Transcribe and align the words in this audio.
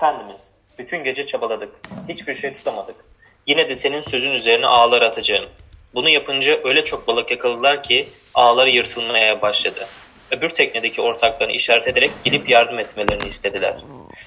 Efendimiz, 0.00 0.50
bütün 0.78 1.04
gece 1.04 1.26
çabaladık. 1.26 1.68
Hiçbir 2.08 2.34
şey 2.34 2.54
tutamadık. 2.54 2.96
Yine 3.46 3.68
de 3.68 3.76
senin 3.76 4.00
sözün 4.00 4.30
üzerine 4.30 4.66
ağlar 4.66 5.02
atacağım. 5.02 5.44
Bunu 5.94 6.08
yapınca 6.08 6.58
öyle 6.64 6.84
çok 6.84 7.08
balık 7.08 7.30
yakaladılar 7.30 7.82
ki 7.82 8.08
ağları 8.34 8.70
yırtılmaya 8.70 9.42
başladı. 9.42 9.86
Öbür 10.30 10.48
teknedeki 10.48 11.02
ortaklarını 11.02 11.52
işaret 11.52 11.88
ederek 11.88 12.10
gidip 12.24 12.50
yardım 12.50 12.78
etmelerini 12.78 13.26
istediler. 13.26 13.76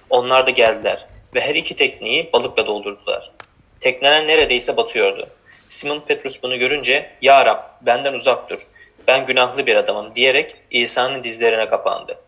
Onlar 0.10 0.48
da 0.48 0.52
geldiler 0.52 1.08
ve 1.36 1.42
her 1.42 1.56
iki 1.56 1.76
tekneyi 1.76 2.30
balıkla 2.34 2.68
doldurdular. 2.68 3.32
Tekneler 3.80 4.28
neredeyse 4.28 4.78
batıyordu. 4.78 5.30
Simon 5.70 6.00
Petrus 6.00 6.44
bunu 6.44 6.60
görünce 6.60 7.12
''Ya 7.22 7.46
Rab 7.46 7.60
benden 7.82 8.14
uzak 8.14 8.50
dur, 8.50 8.68
ben 9.08 9.26
günahlı 9.26 9.66
bir 9.66 9.76
adamım'' 9.76 10.16
diyerek 10.16 10.56
İsa'nın 10.72 11.24
dizlerine 11.24 11.68
kapandı. 11.68 12.20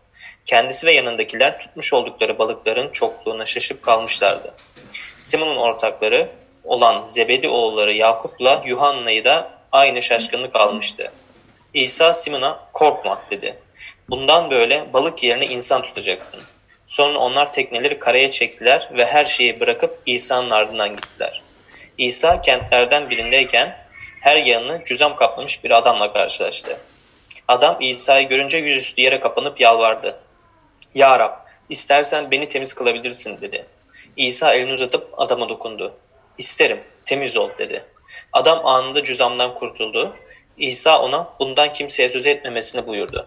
Kendisi 0.46 0.86
ve 0.86 0.92
yanındakiler 0.92 1.60
tutmuş 1.60 1.92
oldukları 1.92 2.38
balıkların 2.38 2.92
çokluğuna 2.92 3.44
şaşıp 3.44 3.82
kalmışlardı. 3.82 4.54
Simon'un 5.18 5.56
ortakları 5.56 6.28
olan 6.64 7.04
Zebedi 7.04 7.48
oğulları 7.48 7.92
Yakup'la 7.92 8.62
Yuhanna'yı 8.66 9.24
da 9.24 9.50
aynı 9.72 10.02
şaşkınlık 10.02 10.56
almıştı. 10.56 11.12
İsa 11.74 12.12
Simon'a 12.12 12.60
korkma 12.72 13.22
dedi. 13.30 13.58
Bundan 14.08 14.50
böyle 14.50 14.92
balık 14.92 15.22
yerine 15.22 15.46
insan 15.46 15.82
tutacaksın. 15.82 16.42
Sonra 16.86 17.18
onlar 17.18 17.52
tekneleri 17.52 17.98
karaya 17.98 18.30
çektiler 18.30 18.90
ve 18.92 19.06
her 19.06 19.24
şeyi 19.24 19.60
bırakıp 19.60 19.98
İsa'nın 20.06 20.50
ardından 20.50 20.88
gittiler. 20.96 21.42
İsa 21.98 22.40
kentlerden 22.40 23.10
birindeyken 23.10 23.86
her 24.20 24.36
yanını 24.36 24.84
cüzam 24.84 25.16
kaplamış 25.16 25.64
bir 25.64 25.70
adamla 25.70 26.12
karşılaştı. 26.12 26.78
Adam 27.48 27.76
İsa'yı 27.80 28.28
görünce 28.28 28.58
yüzüstü 28.58 29.02
yere 29.02 29.20
kapanıp 29.20 29.60
yalvardı. 29.60 30.18
Ya 30.96 31.18
Rab, 31.18 31.32
istersen 31.68 32.30
beni 32.30 32.48
temiz 32.48 32.74
kılabilirsin 32.74 33.40
dedi. 33.40 33.66
İsa 34.16 34.54
elini 34.54 34.72
uzatıp 34.72 35.20
adama 35.20 35.48
dokundu. 35.48 35.94
İsterim, 36.38 36.80
temiz 37.04 37.36
ol 37.36 37.50
dedi. 37.58 37.84
Adam 38.32 38.66
anında 38.66 39.04
cüzamdan 39.04 39.54
kurtuldu. 39.54 40.16
İsa 40.58 41.02
ona 41.02 41.28
bundan 41.40 41.72
kimseye 41.72 42.10
söz 42.10 42.26
etmemesini 42.26 42.86
buyurdu. 42.86 43.26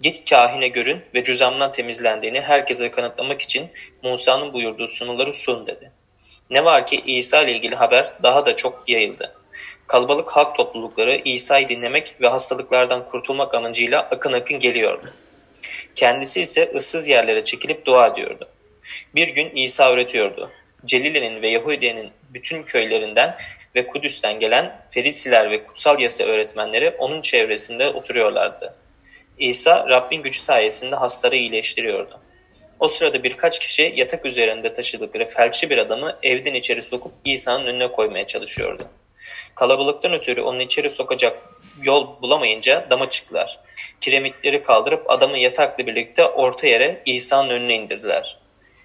Git 0.00 0.30
kahine 0.30 0.68
görün 0.68 1.02
ve 1.14 1.24
cüzamdan 1.24 1.72
temizlendiğini 1.72 2.40
herkese 2.40 2.90
kanıtlamak 2.90 3.42
için 3.42 3.70
Musa'nın 4.02 4.52
buyurduğu 4.52 4.88
sunuları 4.88 5.32
sun 5.32 5.66
dedi. 5.66 5.92
Ne 6.50 6.64
var 6.64 6.86
ki 6.86 7.02
İsa 7.06 7.42
ile 7.42 7.52
ilgili 7.52 7.74
haber 7.74 8.12
daha 8.22 8.46
da 8.46 8.56
çok 8.56 8.82
yayıldı. 8.86 9.34
Kalabalık 9.86 10.30
halk 10.30 10.56
toplulukları 10.56 11.20
İsa'yı 11.24 11.68
dinlemek 11.68 12.20
ve 12.20 12.28
hastalıklardan 12.28 13.06
kurtulmak 13.06 13.54
amacıyla 13.54 14.00
akın 14.00 14.32
akın 14.32 14.60
geliyordu. 14.60 15.12
Kendisi 15.94 16.40
ise 16.40 16.72
ıssız 16.74 17.08
yerlere 17.08 17.44
çekilip 17.44 17.86
dua 17.86 18.06
ediyordu. 18.06 18.48
Bir 19.14 19.34
gün 19.34 19.50
İsa 19.54 19.90
öğretiyordu. 19.90 20.50
Celile'nin 20.84 21.42
ve 21.42 21.48
Yahudiye'nin 21.48 22.10
bütün 22.30 22.62
köylerinden 22.62 23.36
ve 23.74 23.86
Kudüs'ten 23.86 24.40
gelen 24.40 24.86
Ferisiler 24.90 25.50
ve 25.50 25.64
kutsal 25.64 26.00
yasa 26.00 26.24
öğretmenleri 26.24 26.90
onun 26.90 27.20
çevresinde 27.20 27.88
oturuyorlardı. 27.88 28.76
İsa 29.38 29.88
Rabbin 29.88 30.22
gücü 30.22 30.38
sayesinde 30.38 30.96
hastaları 30.96 31.36
iyileştiriyordu. 31.36 32.20
O 32.80 32.88
sırada 32.88 33.22
birkaç 33.22 33.58
kişi 33.58 33.92
yatak 33.96 34.26
üzerinde 34.26 34.72
taşıdıkları 34.72 35.26
felçli 35.26 35.70
bir 35.70 35.78
adamı 35.78 36.18
evden 36.22 36.54
içeri 36.54 36.82
sokup 36.82 37.12
İsa'nın 37.24 37.66
önüne 37.66 37.92
koymaya 37.92 38.26
çalışıyordu. 38.26 38.88
Kalabalıktan 39.54 40.12
ötürü 40.12 40.40
onu 40.40 40.62
içeri 40.62 40.90
sokacak 40.90 41.38
yol 41.82 42.22
bulamayınca 42.22 42.86
dama 42.90 43.10
çıktılar. 43.10 43.60
Kiremitleri 44.00 44.62
kaldırıp 44.62 45.10
adamı 45.10 45.38
yatakla 45.38 45.86
birlikte 45.86 46.26
orta 46.26 46.66
yere 46.66 47.02
İsa'nın 47.06 47.50
önüne 47.50 47.74
indirdiler. 47.74 48.38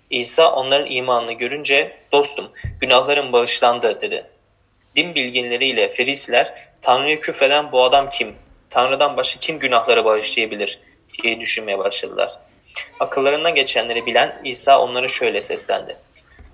İsa 0.09 0.51
onların 0.51 0.91
imanını 0.91 1.33
görünce 1.33 1.97
dostum 2.11 2.51
günahların 2.79 3.33
bağışlandı 3.33 4.01
dedi. 4.01 4.25
Din 4.95 5.15
bilginleriyle 5.15 5.89
Ferisiler 5.89 6.53
Tanrı'ya 6.81 7.19
küfreden 7.19 7.71
bu 7.71 7.83
adam 7.83 8.09
kim? 8.09 8.35
Tanrı'dan 8.69 9.17
başka 9.17 9.39
kim 9.39 9.59
günahları 9.59 10.05
bağışlayabilir 10.05 10.79
diye 11.23 11.39
düşünmeye 11.39 11.79
başladılar. 11.79 12.39
Akıllarından 12.99 13.55
geçenleri 13.55 14.05
bilen 14.05 14.41
İsa 14.43 14.81
onlara 14.81 15.07
şöyle 15.07 15.41
seslendi. 15.41 15.97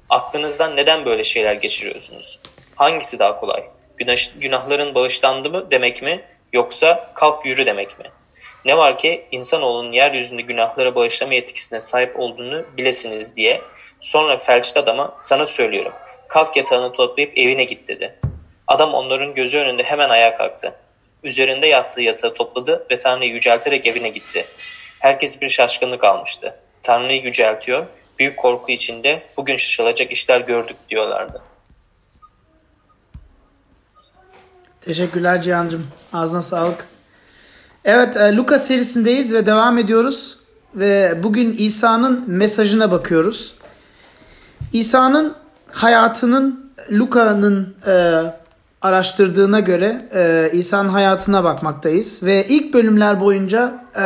Aklınızdan 0.09 0.75
neden 0.75 1.05
böyle 1.05 1.23
şeyler 1.23 1.53
geçiriyorsunuz? 1.53 2.39
Hangisi 2.75 3.19
daha 3.19 3.39
kolay? 3.39 3.63
Günah, 3.97 4.15
günahların 4.41 4.95
bağışlandı 4.95 5.49
mı 5.49 5.71
demek 5.71 6.01
mi 6.01 6.21
yoksa 6.53 7.11
kalk 7.15 7.45
yürü 7.45 7.65
demek 7.65 7.99
mi? 7.99 8.05
Ne 8.65 8.77
var 8.77 8.97
ki 8.97 9.27
insanoğlunun 9.31 9.91
yeryüzünde 9.91 10.41
günahları 10.41 10.95
bağışlama 10.95 11.33
yetkisine 11.33 11.79
sahip 11.79 12.19
olduğunu 12.19 12.65
bilesiniz 12.77 13.35
diye 13.35 13.61
sonra 14.01 14.37
felçli 14.37 14.81
adama 14.81 15.15
sana 15.19 15.45
söylüyorum 15.45 15.93
kalk 16.27 16.57
yatağını 16.57 16.93
toplayıp 16.93 17.37
evine 17.37 17.63
git 17.63 17.87
dedi. 17.87 18.15
Adam 18.67 18.93
onların 18.93 19.33
gözü 19.33 19.57
önünde 19.57 19.83
hemen 19.83 20.09
ayağa 20.09 20.35
kalktı. 20.35 20.75
Üzerinde 21.23 21.67
yattığı 21.67 22.01
yatağı 22.01 22.33
topladı 22.33 22.87
ve 22.91 22.97
Tanrı'yı 22.97 23.31
yücelterek 23.31 23.87
evine 23.87 24.09
gitti. 24.09 24.45
Herkes 24.99 25.41
bir 25.41 25.49
şaşkınlık 25.49 26.03
almıştı. 26.03 26.59
Tanrı'yı 26.83 27.21
yüceltiyor, 27.21 27.85
büyük 28.19 28.37
korku 28.37 28.71
içinde 28.71 29.21
bugün 29.37 29.55
şaşılacak 29.55 30.11
işler 30.11 30.41
gördük 30.41 30.77
diyorlardı. 30.89 31.41
Teşekkürler 34.87 35.41
Cihan'cığım. 35.41 35.87
Ağzına 36.13 36.41
sağlık. 36.41 36.85
Evet 37.85 38.17
e, 38.17 38.35
Luka 38.35 38.59
serisindeyiz 38.59 39.33
ve 39.33 39.45
devam 39.45 39.77
ediyoruz. 39.77 40.37
Ve 40.75 41.19
bugün 41.23 41.53
İsa'nın 41.53 42.23
mesajına 42.27 42.91
bakıyoruz. 42.91 43.55
İsa'nın 44.73 45.35
hayatının 45.71 46.71
Luka'nın 46.91 47.75
e, 47.87 48.23
araştırdığına 48.81 49.59
göre 49.59 50.09
e, 50.13 50.49
İsa'nın 50.53 50.89
hayatına 50.89 51.43
bakmaktayız. 51.43 52.23
Ve 52.23 52.45
ilk 52.47 52.73
bölümler 52.73 53.19
boyunca 53.19 53.85
e, 53.99 54.05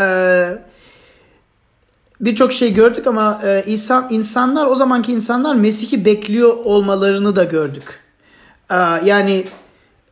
birçok 2.21 2.53
şey 2.53 2.73
gördük 2.73 3.07
ama 3.07 3.41
e, 3.43 3.63
insan 3.67 4.07
insanlar 4.09 4.65
o 4.65 4.75
zamanki 4.75 5.11
insanlar 5.11 5.55
Mesih'i 5.55 6.05
bekliyor 6.05 6.57
olmalarını 6.63 7.35
da 7.35 7.43
gördük. 7.43 7.99
E, 8.71 8.75
yani 9.03 9.45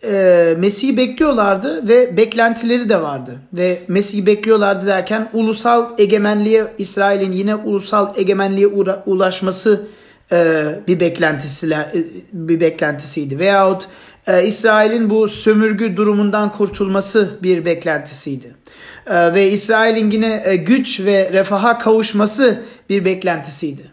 e, 0.03 0.55
Mesih'i 0.57 0.97
bekliyorlardı 0.97 1.87
ve 1.87 2.17
beklentileri 2.17 2.89
de 2.89 3.01
vardı. 3.01 3.39
Ve 3.53 3.83
Mesih'i 3.87 4.25
bekliyorlardı 4.25 4.87
derken 4.87 5.29
ulusal 5.33 5.85
egemenliğe 5.97 6.67
İsrail'in 6.77 7.31
yine 7.31 7.55
ulusal 7.55 8.13
egemenliğe 8.17 8.67
ulaşması 9.05 9.87
e, 10.31 10.65
bir 10.87 10.99
beklentisiler 10.99 11.79
e, 11.79 12.03
bir 12.33 12.59
beklentisiydi. 12.59 13.39
Veyahut 13.39 13.87
e, 14.27 14.45
İsrail'in 14.45 15.09
bu 15.09 15.27
sömürgü 15.27 15.97
durumundan 15.97 16.51
kurtulması 16.51 17.29
bir 17.43 17.65
beklentisiydi. 17.65 18.55
E, 19.07 19.33
ve 19.33 19.51
İsrail'in 19.51 20.11
yine 20.11 20.41
e, 20.45 20.55
güç 20.55 20.99
ve 20.99 21.29
refaha 21.33 21.77
kavuşması 21.77 22.63
bir 22.89 23.05
beklentisiydi. 23.05 23.91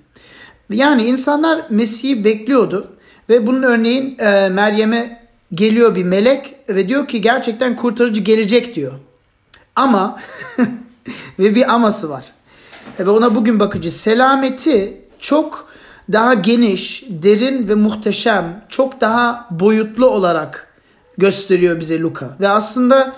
Yani 0.71 1.05
insanlar 1.05 1.67
Mesih'i 1.71 2.25
bekliyordu 2.25 2.97
ve 3.29 3.47
bunun 3.47 3.63
örneğin 3.63 4.19
e, 4.19 4.49
Meryem'e 4.49 5.26
geliyor 5.55 5.95
bir 5.95 6.05
melek 6.05 6.55
ve 6.69 6.89
diyor 6.89 7.09
ki 7.09 7.21
gerçekten 7.21 7.77
kurtarıcı 7.77 8.21
gelecek 8.21 8.75
diyor. 8.75 8.93
Ama 9.77 10.21
ve 11.39 11.55
bir 11.55 11.75
aması 11.75 12.11
var. 12.11 12.25
Ve 13.01 13.11
ona 13.11 13.35
bugün 13.35 13.61
bakıcı 13.61 13.91
selameti 13.91 15.01
çok 15.21 15.69
daha 16.13 16.35
geniş, 16.35 17.05
derin 17.09 17.69
ve 17.69 17.75
muhteşem, 17.75 18.65
çok 18.69 19.01
daha 19.01 19.49
boyutlu 19.51 20.07
olarak 20.07 20.69
gösteriyor 21.19 21.81
bize 21.81 22.01
Luka. 22.01 22.37
Ve 22.41 22.49
aslında 22.49 23.17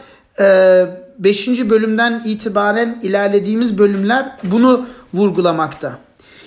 5. 1.19 1.49
E, 1.49 1.71
bölümden 1.71 2.23
itibaren 2.25 3.01
ilerlediğimiz 3.03 3.79
bölümler 3.79 4.37
bunu 4.43 4.87
vurgulamakta. 5.15 5.99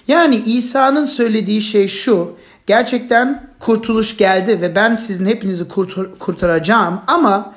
Yani 0.07 0.35
İsa'nın 0.35 1.05
söylediği 1.05 1.61
şey 1.61 1.87
şu. 1.87 2.35
Gerçekten 2.67 3.50
kurtuluş 3.61 4.17
geldi 4.17 4.61
ve 4.61 4.75
ben 4.75 4.95
sizin 4.95 5.25
hepinizi 5.25 5.63
kurtar- 5.63 6.17
kurtaracağım 6.19 7.01
ama 7.07 7.53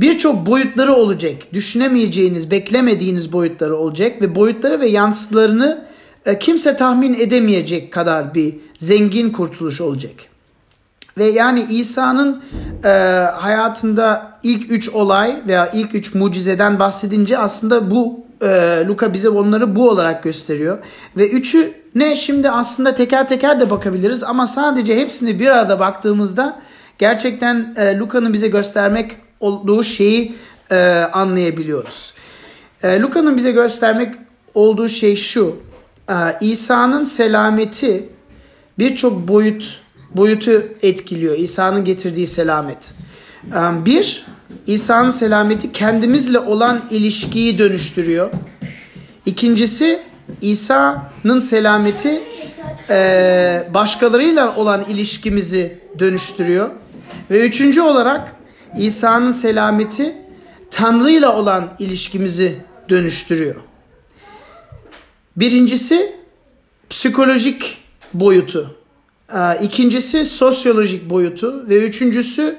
birçok 0.00 0.46
boyutları 0.46 0.94
olacak. 0.94 1.34
Düşünemeyeceğiniz, 1.52 2.50
beklemediğiniz 2.50 3.32
boyutları 3.32 3.76
olacak 3.76 4.22
ve 4.22 4.34
boyutları 4.34 4.80
ve 4.80 4.86
yansılarını 4.86 5.84
e, 6.26 6.38
kimse 6.38 6.76
tahmin 6.76 7.14
edemeyecek 7.14 7.92
kadar 7.92 8.34
bir 8.34 8.56
zengin 8.78 9.30
kurtuluş 9.30 9.80
olacak. 9.80 10.14
Ve 11.18 11.24
yani 11.24 11.66
İsa'nın 11.70 12.42
e, 12.84 12.88
hayatında 13.34 14.38
ilk 14.42 14.70
üç 14.70 14.88
olay 14.88 15.42
veya 15.46 15.70
ilk 15.70 15.94
üç 15.94 16.14
mucizeden 16.14 16.78
bahsedince 16.78 17.38
aslında 17.38 17.90
bu 17.90 18.24
e, 18.42 18.84
Luka 18.86 19.12
bize 19.12 19.28
onları 19.28 19.76
bu 19.76 19.90
olarak 19.90 20.22
gösteriyor. 20.22 20.78
Ve 21.16 21.30
üçü 21.30 21.74
ne 21.94 22.16
şimdi 22.16 22.50
aslında 22.50 22.94
teker 22.94 23.28
teker 23.28 23.60
de 23.60 23.70
bakabiliriz 23.70 24.22
ama 24.22 24.46
sadece 24.46 24.96
hepsini 24.96 25.38
bir 25.38 25.46
arada 25.46 25.80
baktığımızda 25.80 26.60
gerçekten 26.98 27.74
e, 27.76 27.98
Luka'nın 27.98 28.32
bize 28.32 28.48
göstermek 28.48 29.16
olduğu 29.40 29.82
şeyi 29.82 30.34
e, 30.70 30.76
anlayabiliyoruz. 31.12 32.14
E, 32.82 33.00
Luka'nın 33.00 33.36
bize 33.36 33.50
göstermek 33.50 34.14
olduğu 34.54 34.88
şey 34.88 35.16
şu. 35.16 35.56
e, 36.10 36.14
İsa'nın 36.40 37.04
selameti 37.04 38.08
birçok 38.78 39.28
boyut 39.28 39.80
boyutu 40.14 40.64
etkiliyor. 40.82 41.38
İsa'nın 41.38 41.84
getirdiği 41.84 42.26
selamet. 42.26 42.94
E, 43.46 43.84
bir, 43.84 44.26
İsa'nın 44.66 45.10
selameti 45.10 45.72
kendimizle 45.72 46.38
olan 46.38 46.82
ilişkiyi 46.90 47.58
dönüştürüyor. 47.58 48.30
İkincisi 49.26 50.00
İsa'nın 50.40 51.40
selameti 51.40 52.22
e, 52.90 53.68
başkalarıyla 53.74 54.56
olan 54.56 54.84
ilişkimizi 54.88 55.78
dönüştürüyor. 55.98 56.70
Ve 57.30 57.46
üçüncü 57.46 57.80
olarak 57.80 58.36
İsa'nın 58.78 59.30
selameti 59.30 60.16
Tanrı 60.70 61.10
ile 61.10 61.28
olan 61.28 61.70
ilişkimizi 61.78 62.56
dönüştürüyor. 62.88 63.54
Birincisi 65.36 66.12
psikolojik 66.90 67.78
boyutu. 68.14 68.76
E, 69.34 69.38
ikincisi 69.62 70.24
sosyolojik 70.24 71.10
boyutu 71.10 71.68
ve 71.68 71.86
üçüncüsü 71.86 72.58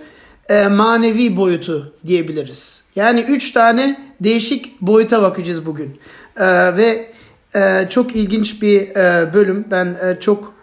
e, 0.49 0.67
manevi 0.67 1.37
boyutu 1.37 1.93
diyebiliriz. 2.05 2.83
Yani 2.95 3.21
üç 3.21 3.51
tane 3.51 3.99
değişik 4.19 4.81
boyuta 4.81 5.21
bakacağız 5.21 5.65
bugün. 5.65 5.99
E, 6.37 6.77
ve 6.77 7.11
e, 7.55 7.87
çok 7.89 8.15
ilginç 8.15 8.61
bir 8.61 8.95
e, 8.95 9.33
bölüm. 9.33 9.65
Ben 9.71 9.85
e, 9.85 10.19
çok 10.19 10.53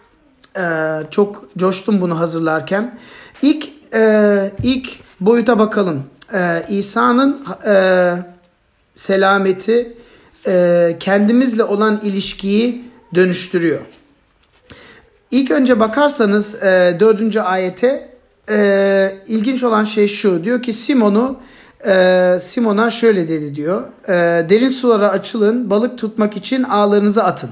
e, 0.57 0.63
çok 1.11 1.45
coştum 1.57 2.01
bunu 2.01 2.19
hazırlarken. 2.19 2.99
İlk 3.41 3.69
e, 3.93 4.51
ilk 4.63 4.89
boyuta 5.19 5.59
bakalım. 5.59 6.03
E, 6.33 6.63
İsa'nın 6.69 7.45
e, 7.65 8.15
selameti 8.95 9.97
e, 10.47 10.95
kendimizle 10.99 11.63
olan 11.63 11.99
ilişkiyi 12.03 12.85
dönüştürüyor. 13.15 13.81
İlk 15.31 15.51
önce 15.51 15.79
bakarsanız 15.79 16.63
e, 16.63 16.97
dördüncü 16.99 17.39
ayete 17.39 18.12
e, 18.49 19.17
ilginç 19.27 19.63
olan 19.63 19.83
şey 19.83 20.07
şu. 20.07 20.43
Diyor 20.43 20.63
ki 20.63 20.73
Simon'u 20.73 21.39
e, 21.85 22.37
Simon'a 22.39 22.89
şöyle 22.89 23.27
dedi 23.27 23.55
diyor. 23.55 23.83
E, 24.07 24.13
derin 24.49 24.69
sulara 24.69 25.09
açılın, 25.09 25.69
balık 25.69 25.97
tutmak 25.97 26.37
için 26.37 26.63
ağlarınızı 26.63 27.23
atın. 27.23 27.49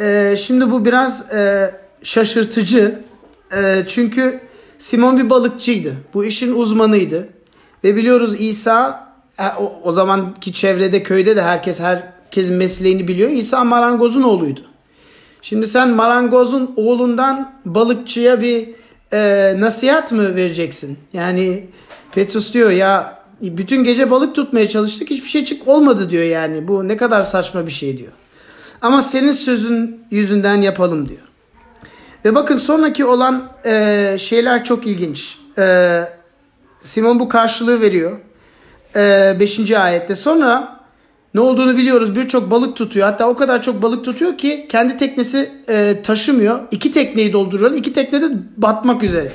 E, 0.00 0.34
şimdi 0.36 0.70
bu 0.70 0.84
biraz 0.84 1.32
e, 1.34 1.70
şaşırtıcı. 2.02 3.00
E, 3.56 3.84
çünkü 3.88 4.40
Simon 4.78 5.18
bir 5.18 5.30
balıkçıydı. 5.30 5.96
Bu 6.14 6.24
işin 6.24 6.54
uzmanıydı. 6.54 7.28
Ve 7.84 7.96
biliyoruz 7.96 8.36
İsa 8.38 9.08
e, 9.38 9.42
o, 9.60 9.80
o 9.84 9.92
zamanki 9.92 10.52
çevrede 10.52 11.02
köyde 11.02 11.36
de 11.36 11.42
herkes 11.42 11.80
herkesin 11.80 12.56
mesleğini 12.56 13.08
biliyor. 13.08 13.30
İsa 13.30 13.64
marangozun 13.64 14.22
oğluydu. 14.22 14.60
Şimdi 15.42 15.66
sen 15.66 15.88
marangozun 15.88 16.74
oğlundan 16.76 17.52
balıkçıya 17.64 18.40
bir 18.40 18.68
e, 19.12 19.52
nasihat 19.58 20.12
mı 20.12 20.36
vereceksin? 20.36 20.98
Yani 21.12 21.66
Petrus 22.12 22.54
diyor 22.54 22.70
ya 22.70 23.22
bütün 23.40 23.84
gece 23.84 24.10
balık 24.10 24.34
tutmaya 24.34 24.68
çalıştık 24.68 25.10
hiçbir 25.10 25.28
şey 25.28 25.44
çık 25.44 25.68
olmadı 25.68 26.10
diyor 26.10 26.24
yani. 26.24 26.68
Bu 26.68 26.88
ne 26.88 26.96
kadar 26.96 27.22
saçma 27.22 27.66
bir 27.66 27.72
şey 27.72 27.98
diyor. 27.98 28.12
Ama 28.82 29.02
senin 29.02 29.32
sözün 29.32 30.04
yüzünden 30.10 30.62
yapalım 30.62 31.08
diyor. 31.08 31.20
Ve 32.24 32.34
bakın 32.34 32.56
sonraki 32.56 33.04
olan 33.04 33.52
e, 33.64 34.16
şeyler 34.18 34.64
çok 34.64 34.86
ilginç. 34.86 35.38
E, 35.58 36.00
Simon 36.80 37.20
bu 37.20 37.28
karşılığı 37.28 37.80
veriyor. 37.80 38.18
5. 38.94 39.70
E, 39.70 39.78
ayette. 39.78 40.14
Sonra 40.14 40.71
ne 41.34 41.40
olduğunu 41.40 41.76
biliyoruz. 41.76 42.16
Birçok 42.16 42.50
balık 42.50 42.76
tutuyor. 42.76 43.06
Hatta 43.06 43.28
o 43.28 43.36
kadar 43.36 43.62
çok 43.62 43.82
balık 43.82 44.04
tutuyor 44.04 44.38
ki 44.38 44.66
kendi 44.70 44.96
teknesi 44.96 45.50
e, 45.68 46.02
taşımıyor. 46.02 46.60
İki 46.70 46.92
tekneyi 46.92 47.32
dolduruyor. 47.32 47.74
İki 47.74 47.92
tekne 47.92 48.22
de 48.22 48.26
batmak 48.56 49.02
üzere. 49.02 49.32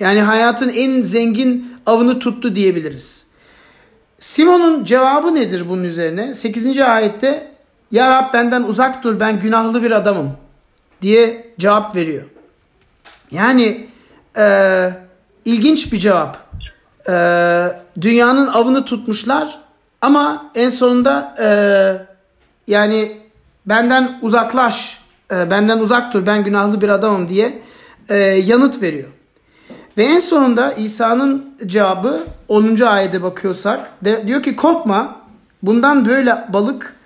Yani 0.00 0.20
hayatın 0.20 0.68
en 0.68 1.02
zengin 1.02 1.74
avını 1.86 2.18
tuttu 2.18 2.54
diyebiliriz. 2.54 3.26
Simon'un 4.18 4.84
cevabı 4.84 5.34
nedir 5.34 5.68
bunun 5.68 5.84
üzerine? 5.84 6.34
8. 6.34 6.78
ayette 6.78 7.50
Ya 7.90 8.10
Rab 8.10 8.34
benden 8.34 8.62
uzak 8.62 9.02
dur 9.04 9.20
ben 9.20 9.40
günahlı 9.40 9.82
bir 9.82 9.90
adamım 9.90 10.30
diye 11.02 11.52
cevap 11.58 11.96
veriyor. 11.96 12.22
Yani 13.30 13.86
e, 14.38 14.90
ilginç 15.44 15.92
bir 15.92 15.98
cevap. 15.98 16.38
E, 17.08 17.14
dünyanın 18.00 18.46
avını 18.46 18.84
tutmuşlar 18.84 19.63
ama 20.04 20.50
en 20.54 20.68
sonunda 20.68 21.34
e, 21.40 21.48
yani 22.72 23.20
benden 23.66 24.18
uzaklaş, 24.22 24.98
e, 25.32 25.50
benden 25.50 25.78
uzak 25.78 26.14
dur 26.14 26.26
ben 26.26 26.44
günahlı 26.44 26.80
bir 26.80 26.88
adamım 26.88 27.28
diye 27.28 27.62
e, 28.08 28.16
yanıt 28.18 28.82
veriyor. 28.82 29.08
Ve 29.98 30.04
en 30.04 30.18
sonunda 30.18 30.72
İsa'nın 30.72 31.54
cevabı 31.66 32.24
10. 32.48 32.80
ayete 32.80 33.22
bakıyorsak 33.22 34.04
de, 34.04 34.26
diyor 34.26 34.42
ki 34.42 34.56
korkma 34.56 35.20
bundan 35.62 36.04
böyle 36.04 36.44
balık 36.52 36.96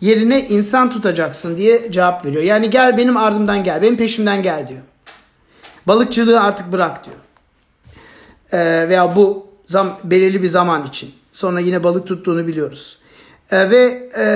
yerine 0.00 0.46
insan 0.46 0.90
tutacaksın 0.90 1.56
diye 1.56 1.92
cevap 1.92 2.24
veriyor. 2.24 2.42
Yani 2.42 2.70
gel 2.70 2.96
benim 2.96 3.16
ardımdan 3.16 3.64
gel 3.64 3.82
benim 3.82 3.96
peşimden 3.96 4.42
gel 4.42 4.68
diyor. 4.68 4.82
Balıkçılığı 5.86 6.40
artık 6.40 6.72
bırak 6.72 7.04
diyor. 7.04 7.16
Ee, 8.52 8.88
veya 8.88 9.16
bu 9.16 9.46
zam, 9.66 9.98
belirli 10.04 10.42
bir 10.42 10.48
zaman 10.48 10.84
için. 10.84 11.14
Sonra 11.36 11.60
yine 11.60 11.84
balık 11.84 12.06
tuttuğunu 12.06 12.46
biliyoruz. 12.46 12.98
Ee, 13.50 13.70
ve 13.70 14.08
e, 14.18 14.26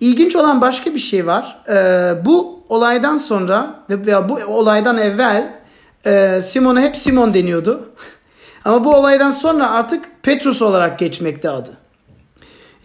ilginç 0.00 0.36
olan 0.36 0.60
başka 0.60 0.94
bir 0.94 0.98
şey 0.98 1.26
var. 1.26 1.64
Ee, 1.68 2.24
bu 2.24 2.62
olaydan 2.68 3.16
sonra 3.16 3.84
veya 3.90 4.28
bu 4.28 4.34
olaydan 4.34 4.98
evvel 4.98 5.60
e, 6.06 6.40
Simon'a 6.40 6.80
hep 6.80 6.96
Simon 6.96 7.34
deniyordu. 7.34 7.88
Ama 8.64 8.84
bu 8.84 8.94
olaydan 8.94 9.30
sonra 9.30 9.70
artık 9.70 10.04
Petrus 10.22 10.62
olarak 10.62 10.98
geçmekte 10.98 11.50
adı. 11.50 11.70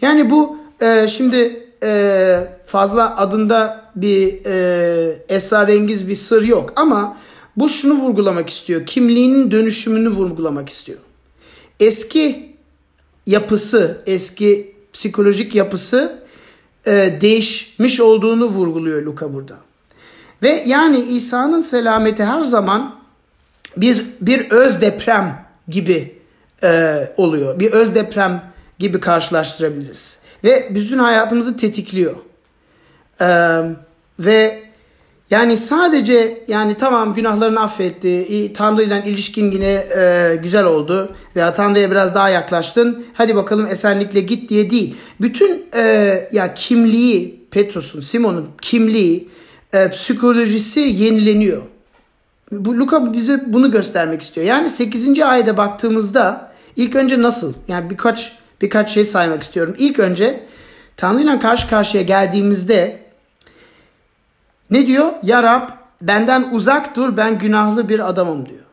Yani 0.02 0.30
bu 0.30 0.58
e, 0.80 1.08
şimdi 1.08 1.66
e, 1.82 2.48
fazla 2.66 3.16
adında 3.16 3.84
bir 3.96 4.44
e, 4.46 5.24
esrarengiz 5.28 6.08
bir 6.08 6.14
sır 6.14 6.42
yok 6.42 6.72
ama 6.76 7.16
bu 7.56 7.68
şunu 7.68 7.94
vurgulamak 7.94 8.50
istiyor. 8.50 8.86
Kimliğinin 8.86 9.50
dönüşümünü 9.50 10.08
vurgulamak 10.08 10.68
istiyor. 10.68 10.98
Eski 11.80 12.53
yapısı, 13.26 14.02
eski 14.06 14.74
psikolojik 14.92 15.54
yapısı 15.54 16.18
e, 16.86 17.18
değişmiş 17.20 18.00
olduğunu 18.00 18.44
vurguluyor 18.44 19.02
Luka 19.02 19.32
burada. 19.32 19.54
Ve 20.42 20.64
yani 20.66 21.00
İsa'nın 21.00 21.60
selameti 21.60 22.24
her 22.24 22.42
zaman 22.42 23.00
biz 23.76 24.02
bir 24.20 24.50
öz 24.50 24.80
deprem 24.80 25.46
gibi 25.68 26.18
e, 26.62 26.98
oluyor. 27.16 27.60
Bir 27.60 27.72
öz 27.72 27.94
deprem 27.94 28.52
gibi 28.78 29.00
karşılaştırabiliriz. 29.00 30.18
Ve 30.44 30.68
bütün 30.70 30.98
hayatımızı 30.98 31.56
tetikliyor. 31.56 32.16
E, 33.20 33.28
ve 34.18 34.63
yani 35.30 35.56
sadece 35.56 36.44
yani 36.48 36.74
tamam 36.74 37.14
günahlarını 37.14 37.60
affetti. 37.60 38.52
Tanrı 38.52 38.82
ile 38.82 39.02
ilişkin 39.06 39.50
yine 39.50 39.86
e, 39.96 40.36
güzel 40.42 40.64
oldu. 40.64 41.14
Veya 41.36 41.52
Tanrı'ya 41.52 41.90
biraz 41.90 42.14
daha 42.14 42.28
yaklaştın. 42.30 43.04
Hadi 43.12 43.36
bakalım 43.36 43.66
esenlikle 43.66 44.20
git 44.20 44.48
diye 44.50 44.70
değil. 44.70 44.96
Bütün 45.20 45.64
e, 45.76 46.28
ya 46.32 46.54
kimliği 46.54 47.46
Petrus'un, 47.50 48.00
Simon'un 48.00 48.48
kimliği, 48.60 49.28
e, 49.72 49.90
psikolojisi 49.90 50.80
yenileniyor. 50.80 51.62
Bu 52.52 52.78
Luka 52.78 53.12
bize 53.12 53.44
bunu 53.46 53.70
göstermek 53.70 54.20
istiyor. 54.20 54.46
Yani 54.46 54.70
8. 54.70 55.20
ayete 55.20 55.56
baktığımızda 55.56 56.52
ilk 56.76 56.96
önce 56.96 57.22
nasıl? 57.22 57.54
Yani 57.68 57.90
birkaç 57.90 58.32
birkaç 58.62 58.90
şey 58.90 59.04
saymak 59.04 59.42
istiyorum. 59.42 59.74
İlk 59.78 59.98
önce 59.98 60.40
Tanrı 60.96 61.22
ile 61.22 61.38
karşı 61.38 61.68
karşıya 61.68 62.02
geldiğimizde 62.02 63.03
ne 64.74 64.86
diyor? 64.86 65.12
Ya 65.22 65.42
Rab 65.42 65.68
benden 66.02 66.48
uzak 66.52 66.96
dur 66.96 67.16
ben 67.16 67.38
günahlı 67.38 67.88
bir 67.88 68.08
adamım 68.08 68.46
diyor. 68.46 68.64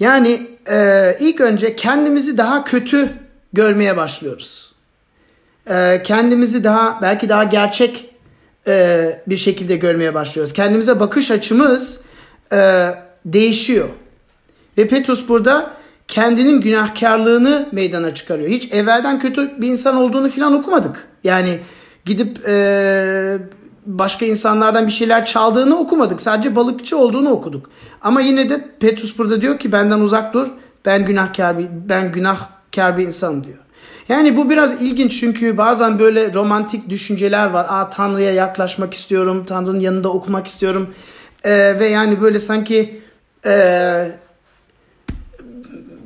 Yani 0.00 0.50
e, 0.70 1.16
ilk 1.20 1.40
önce 1.40 1.76
kendimizi 1.76 2.38
daha 2.38 2.64
kötü 2.64 3.12
görmeye 3.52 3.96
başlıyoruz. 3.96 4.72
E, 5.70 6.02
kendimizi 6.04 6.64
daha 6.64 6.98
belki 7.02 7.28
daha 7.28 7.44
gerçek 7.44 8.10
e, 8.66 9.20
bir 9.26 9.36
şekilde 9.36 9.76
görmeye 9.76 10.14
başlıyoruz. 10.14 10.52
Kendimize 10.52 11.00
bakış 11.00 11.30
açımız 11.30 12.00
e, 12.52 12.90
değişiyor. 13.24 13.88
Ve 14.78 14.88
Petrus 14.88 15.28
burada 15.28 15.70
kendinin 16.08 16.60
günahkarlığını 16.60 17.68
meydana 17.72 18.14
çıkarıyor. 18.14 18.48
Hiç 18.48 18.72
evvelden 18.72 19.18
kötü 19.18 19.60
bir 19.62 19.68
insan 19.68 19.96
olduğunu 19.96 20.28
filan 20.28 20.54
okumadık. 20.54 21.08
Yani 21.24 21.60
gidip 22.04 22.48
e, 22.48 23.38
başka 23.86 24.26
insanlardan 24.26 24.86
bir 24.86 24.92
şeyler 24.92 25.26
çaldığını 25.26 25.78
okumadık. 25.78 26.20
Sadece 26.20 26.56
balıkçı 26.56 26.98
olduğunu 26.98 27.30
okuduk. 27.30 27.70
Ama 28.02 28.20
yine 28.20 28.48
de 28.48 28.64
Petrus 28.80 29.18
burada 29.18 29.40
diyor 29.40 29.58
ki 29.58 29.72
benden 29.72 30.00
uzak 30.00 30.34
dur. 30.34 30.46
Ben 30.84 31.06
günahkar 31.06 31.58
bir 31.58 31.68
ben 31.88 32.12
günahkar 32.12 32.98
bir 32.98 33.06
insanım 33.06 33.44
diyor. 33.44 33.58
Yani 34.08 34.36
bu 34.36 34.50
biraz 34.50 34.82
ilginç 34.82 35.20
çünkü 35.20 35.58
bazen 35.58 35.98
böyle 35.98 36.34
romantik 36.34 36.90
düşünceler 36.90 37.46
var. 37.46 37.66
Aa 37.68 37.88
Tanrı'ya 37.88 38.32
yaklaşmak 38.32 38.94
istiyorum, 38.94 39.44
Tanrı'nın 39.46 39.80
yanında 39.80 40.08
okumak 40.08 40.46
istiyorum. 40.46 40.94
Ee, 41.44 41.80
ve 41.80 41.86
yani 41.88 42.20
böyle 42.20 42.38
sanki 42.38 43.00
e, 43.46 44.10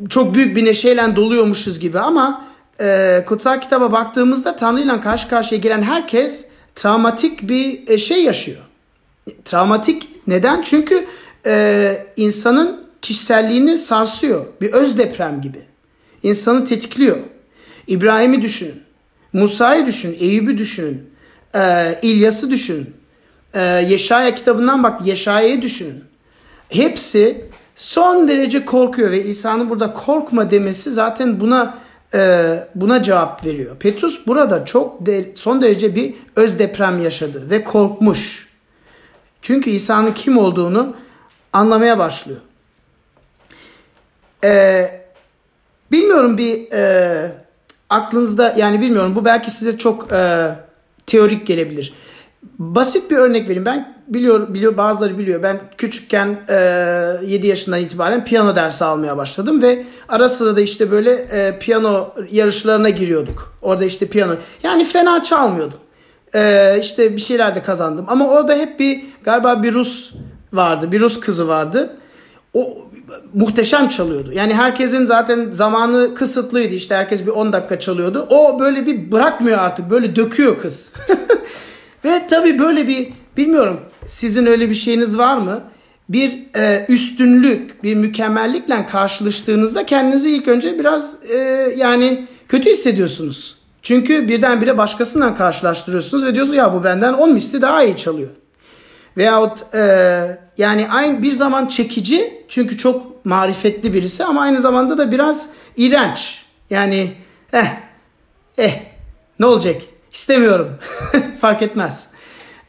çok 0.08 0.34
büyük 0.34 0.56
bir 0.56 0.64
neşeyle 0.64 1.16
doluyormuşuz 1.16 1.80
gibi 1.80 1.98
ama 1.98 2.44
e, 2.80 3.24
kutsal 3.26 3.60
kitaba 3.60 3.92
baktığımızda 3.92 4.56
Tanrı 4.56 4.80
ile 4.80 5.00
karşı 5.00 5.28
karşıya 5.28 5.60
gelen 5.60 5.82
herkes 5.82 6.48
travmatik 6.80 7.48
bir 7.48 7.88
e, 7.88 7.98
şey 7.98 8.24
yaşıyor. 8.24 8.58
Travmatik 9.44 10.08
neden? 10.26 10.62
Çünkü 10.62 11.06
e, 11.46 12.06
insanın 12.16 12.86
kişiselliğini 13.02 13.78
sarsıyor. 13.78 14.46
Bir 14.60 14.72
öz 14.72 14.98
deprem 14.98 15.40
gibi. 15.40 15.58
İnsanı 16.22 16.64
tetikliyor. 16.64 17.16
İbrahim'i 17.86 18.42
düşünün. 18.42 18.82
Musa'yı 19.32 19.86
düşünün. 19.86 20.16
Eyüp'ü 20.20 20.58
düşünün. 20.58 21.10
E, 21.54 21.60
İlyas'ı 22.02 22.50
düşünün. 22.50 22.94
E, 23.54 23.60
Yeşaya 23.62 24.34
kitabından 24.34 24.82
bak. 24.82 25.06
Yeşaya'yı 25.06 25.62
düşünün. 25.62 26.04
Hepsi 26.68 27.44
son 27.76 28.28
derece 28.28 28.64
korkuyor 28.64 29.10
ve 29.10 29.24
İsa'nın 29.24 29.70
burada 29.70 29.92
korkma 29.92 30.50
demesi 30.50 30.92
zaten 30.92 31.40
buna 31.40 31.78
e, 32.14 32.54
buna 32.74 33.02
cevap 33.02 33.46
veriyor. 33.46 33.76
Petrus 33.76 34.26
burada 34.26 34.64
çok 34.64 35.06
de, 35.06 35.30
son 35.34 35.62
derece 35.62 35.94
bir 35.94 36.14
öz 36.36 36.58
deprem 36.58 36.98
yaşadı 36.98 37.50
ve 37.50 37.64
korkmuş. 37.64 38.48
Çünkü 39.42 39.70
İsa'nın 39.70 40.12
kim 40.12 40.38
olduğunu 40.38 40.96
anlamaya 41.52 41.98
başlıyor. 41.98 42.40
E, 44.44 44.84
bilmiyorum 45.92 46.38
bir 46.38 46.72
e, 46.72 47.32
aklınızda 47.90 48.54
yani 48.56 48.80
bilmiyorum 48.80 49.16
bu 49.16 49.24
belki 49.24 49.50
size 49.50 49.78
çok 49.78 50.12
e, 50.12 50.50
teorik 51.06 51.46
gelebilir. 51.46 51.94
Basit 52.42 53.10
bir 53.10 53.16
örnek 53.16 53.44
vereyim. 53.44 53.64
Ben 53.64 53.94
biliyor, 54.08 54.54
biliyor 54.54 54.76
bazıları 54.76 55.18
biliyor. 55.18 55.42
Ben 55.42 55.60
küçükken 55.78 56.38
e, 56.48 56.56
7 57.26 57.46
yaşından 57.46 57.80
itibaren 57.80 58.24
piyano 58.24 58.56
dersi 58.56 58.84
almaya 58.84 59.16
başladım 59.16 59.62
ve 59.62 59.84
ara 60.08 60.28
sıra 60.28 60.56
da 60.56 60.60
işte 60.60 60.90
böyle 60.90 61.12
e, 61.12 61.58
piyano 61.58 62.14
yarışlarına 62.30 62.88
giriyorduk. 62.88 63.54
Orada 63.62 63.84
işte 63.84 64.06
piyano. 64.06 64.34
Yani 64.62 64.84
fena 64.84 65.24
çalmıyordum. 65.24 65.78
E, 66.34 66.76
işte 66.80 67.16
bir 67.16 67.20
şeyler 67.20 67.54
de 67.54 67.62
kazandım. 67.62 68.04
Ama 68.08 68.28
orada 68.28 68.54
hep 68.54 68.80
bir 68.80 69.04
galiba 69.24 69.62
bir 69.62 69.74
Rus 69.74 70.12
vardı. 70.52 70.92
Bir 70.92 71.00
Rus 71.00 71.20
kızı 71.20 71.48
vardı. 71.48 71.96
O 72.54 72.78
muhteşem 73.34 73.88
çalıyordu. 73.88 74.32
Yani 74.32 74.54
herkesin 74.54 75.04
zaten 75.04 75.50
zamanı 75.50 76.14
kısıtlıydı. 76.14 76.74
İşte 76.74 76.94
herkes 76.94 77.26
bir 77.26 77.30
10 77.30 77.52
dakika 77.52 77.80
çalıyordu. 77.80 78.26
O 78.30 78.60
böyle 78.60 78.86
bir 78.86 79.12
bırakmıyor 79.12 79.58
artık. 79.58 79.90
Böyle 79.90 80.16
döküyor 80.16 80.58
kız. 80.58 80.94
Ve 82.04 82.26
tabii 82.26 82.58
böyle 82.58 82.88
bir 82.88 83.08
bilmiyorum 83.36 83.80
sizin 84.06 84.46
öyle 84.46 84.68
bir 84.68 84.74
şeyiniz 84.74 85.18
var 85.18 85.36
mı? 85.36 85.62
Bir 86.08 86.46
e, 86.56 86.86
üstünlük, 86.88 87.84
bir 87.84 87.94
mükemmellikle 87.94 88.86
karşılaştığınızda 88.86 89.86
kendinizi 89.86 90.30
ilk 90.30 90.48
önce 90.48 90.78
biraz 90.78 91.30
e, 91.30 91.36
yani 91.76 92.26
kötü 92.48 92.70
hissediyorsunuz. 92.70 93.56
Çünkü 93.82 94.28
birdenbire 94.28 94.78
başkasından 94.78 95.34
karşılaştırıyorsunuz 95.34 96.24
ve 96.24 96.34
diyorsunuz 96.34 96.58
ya 96.58 96.74
bu 96.74 96.84
benden 96.84 97.12
10 97.12 97.32
misli 97.32 97.62
daha 97.62 97.84
iyi 97.84 97.96
çalıyor. 97.96 98.28
Veyahut 99.16 99.74
e, 99.74 99.80
yani 100.58 100.88
aynı 100.90 101.22
bir 101.22 101.32
zaman 101.32 101.66
çekici 101.66 102.44
çünkü 102.48 102.78
çok 102.78 103.26
marifetli 103.26 103.92
birisi 103.92 104.24
ama 104.24 104.40
aynı 104.40 104.60
zamanda 104.60 104.98
da 104.98 105.12
biraz 105.12 105.48
iğrenç. 105.76 106.44
Yani 106.70 107.12
eh 107.52 107.66
eh 108.58 108.80
ne 109.38 109.46
olacak 109.46 109.82
istemiyorum 110.12 110.78
fark 111.40 111.62
etmez. 111.62 112.08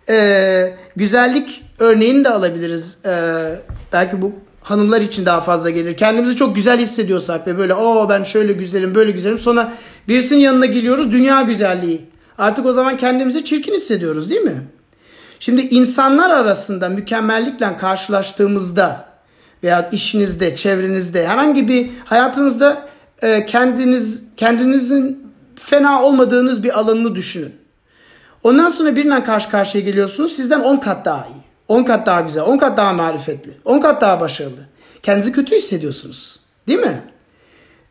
Ee, 0.10 0.74
güzellik 0.96 1.64
örneğini 1.80 2.24
de 2.24 2.30
alabiliriz. 2.30 2.98
Ee, 3.06 3.56
belki 3.94 4.22
bu 4.22 4.34
hanımlar 4.62 5.02
için 5.02 5.26
daha 5.26 5.42
fazla 5.42 5.70
gelir. 5.70 5.98
Kendimizi 5.98 6.36
çok 6.36 6.56
güzel 6.56 6.80
hissediyorsak 6.80 7.48
ve 7.48 7.58
böyle 7.58 7.74
o 7.74 8.10
ben 8.10 8.24
şöyle 8.24 8.54
güzelim 8.54 8.96
böyle 8.96 9.12
güzelim 9.12 9.38
sonra 9.38 9.74
birisinin 10.08 10.40
yanına 10.40 10.66
geliyoruz 10.66 11.12
dünya 11.12 11.42
güzelliği. 11.42 12.02
Artık 12.38 12.66
o 12.66 12.74
zaman 12.74 12.98
kendimizi 12.98 13.46
çirkin 13.46 13.74
hissediyoruz 13.74 14.30
değil 14.30 14.42
mi? 14.42 14.64
Şimdi 15.40 15.62
insanlar 15.62 16.30
arasında 16.30 16.90
mükemmellikle 16.90 17.78
karşılaştığımızda 17.78 19.12
veya 19.64 19.90
işinizde, 19.92 20.56
çevrenizde, 20.56 21.28
herhangi 21.28 21.68
bir 21.68 21.90
hayatınızda 22.06 22.90
e, 23.22 23.46
kendiniz 23.46 24.24
kendinizin 24.38 25.31
fena 25.66 26.04
olmadığınız 26.04 26.64
bir 26.64 26.80
alanını 26.80 27.16
düşünün. 27.16 27.56
Ondan 28.44 28.70
sonra 28.70 28.96
birinden 28.96 29.24
karşı 29.24 29.50
karşıya 29.50 29.84
geliyorsunuz. 29.84 30.32
Sizden 30.32 30.60
10 30.60 30.78
kat 30.78 31.06
daha 31.06 31.26
iyi. 31.26 31.42
10 31.68 31.84
kat 31.84 32.06
daha 32.06 32.22
güzel. 32.22 32.44
10 32.44 32.58
kat 32.58 32.78
daha 32.78 32.94
marifetli. 32.94 33.52
10 33.66 33.80
kat 33.80 34.02
daha 34.02 34.20
başarılı. 34.20 34.68
Kendinizi 35.04 35.32
kötü 35.32 35.56
hissediyorsunuz. 35.56 36.40
Değil 36.68 36.80
mi? 36.80 37.02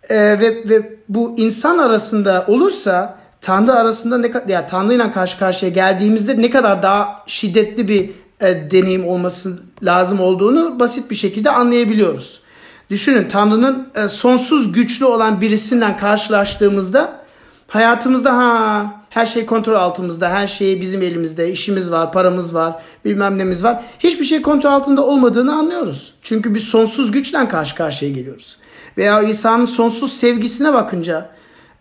Ee, 0.09 0.17
ve, 0.17 0.69
ve 0.69 0.99
bu 1.09 1.35
insan 1.37 1.79
arasında 1.79 2.45
olursa 2.49 3.21
Tanrı 3.41 3.75
arasında 3.75 4.19
ne 4.19 4.31
kadar 4.31 4.49
ya 4.49 4.67
Tanrı 4.67 4.95
ile 4.95 5.11
karşı 5.13 5.39
karşıya 5.39 5.73
geldiğimizde 5.73 6.43
ne 6.43 6.51
kadar 6.51 6.83
daha 6.83 7.23
şiddetli 7.27 7.89
bir 7.89 8.11
e, 8.41 8.71
deneyim 8.71 9.09
olması 9.09 9.61
lazım 9.83 10.21
olduğunu 10.21 10.81
basit 10.81 11.11
bir 11.11 11.17
şekilde 11.17 11.51
anlayabiliyoruz. 11.51 12.41
Düşünün 12.91 13.29
Tanrı'nın 13.29 13.89
e, 13.95 14.09
sonsuz 14.09 14.73
güçlü 14.73 15.05
olan 15.05 15.41
birisinden 15.41 15.97
karşılaştığımızda 15.97 17.20
hayatımızda 17.71 18.37
ha 18.37 19.01
her 19.11 19.27
şey 19.27 19.47
kontrol 19.47 19.75
altımızda, 19.75 20.29
her 20.31 20.47
şey 20.47 20.81
bizim 20.81 21.03
elimizde, 21.03 21.53
işimiz 21.53 21.91
var, 21.91 22.13
paramız 22.13 22.55
var, 22.55 22.83
bilmem 23.05 23.39
nemiz 23.39 23.65
var. 23.65 23.85
Hiçbir 23.99 24.25
şey 24.25 24.43
kontrol 24.43 24.71
altında 24.71 25.07
olmadığını 25.07 25.55
anlıyoruz. 25.55 26.15
Çünkü 26.23 26.55
bir 26.55 26.61
sonsuz 26.61 27.13
güçle 27.13 27.49
karşı 27.49 27.75
karşıya 27.75 28.11
geliyoruz. 28.11 28.57
Veya 28.99 29.23
İsa'nın 29.23 29.65
sonsuz 29.65 30.13
sevgisine 30.13 30.73
bakınca 30.73 31.31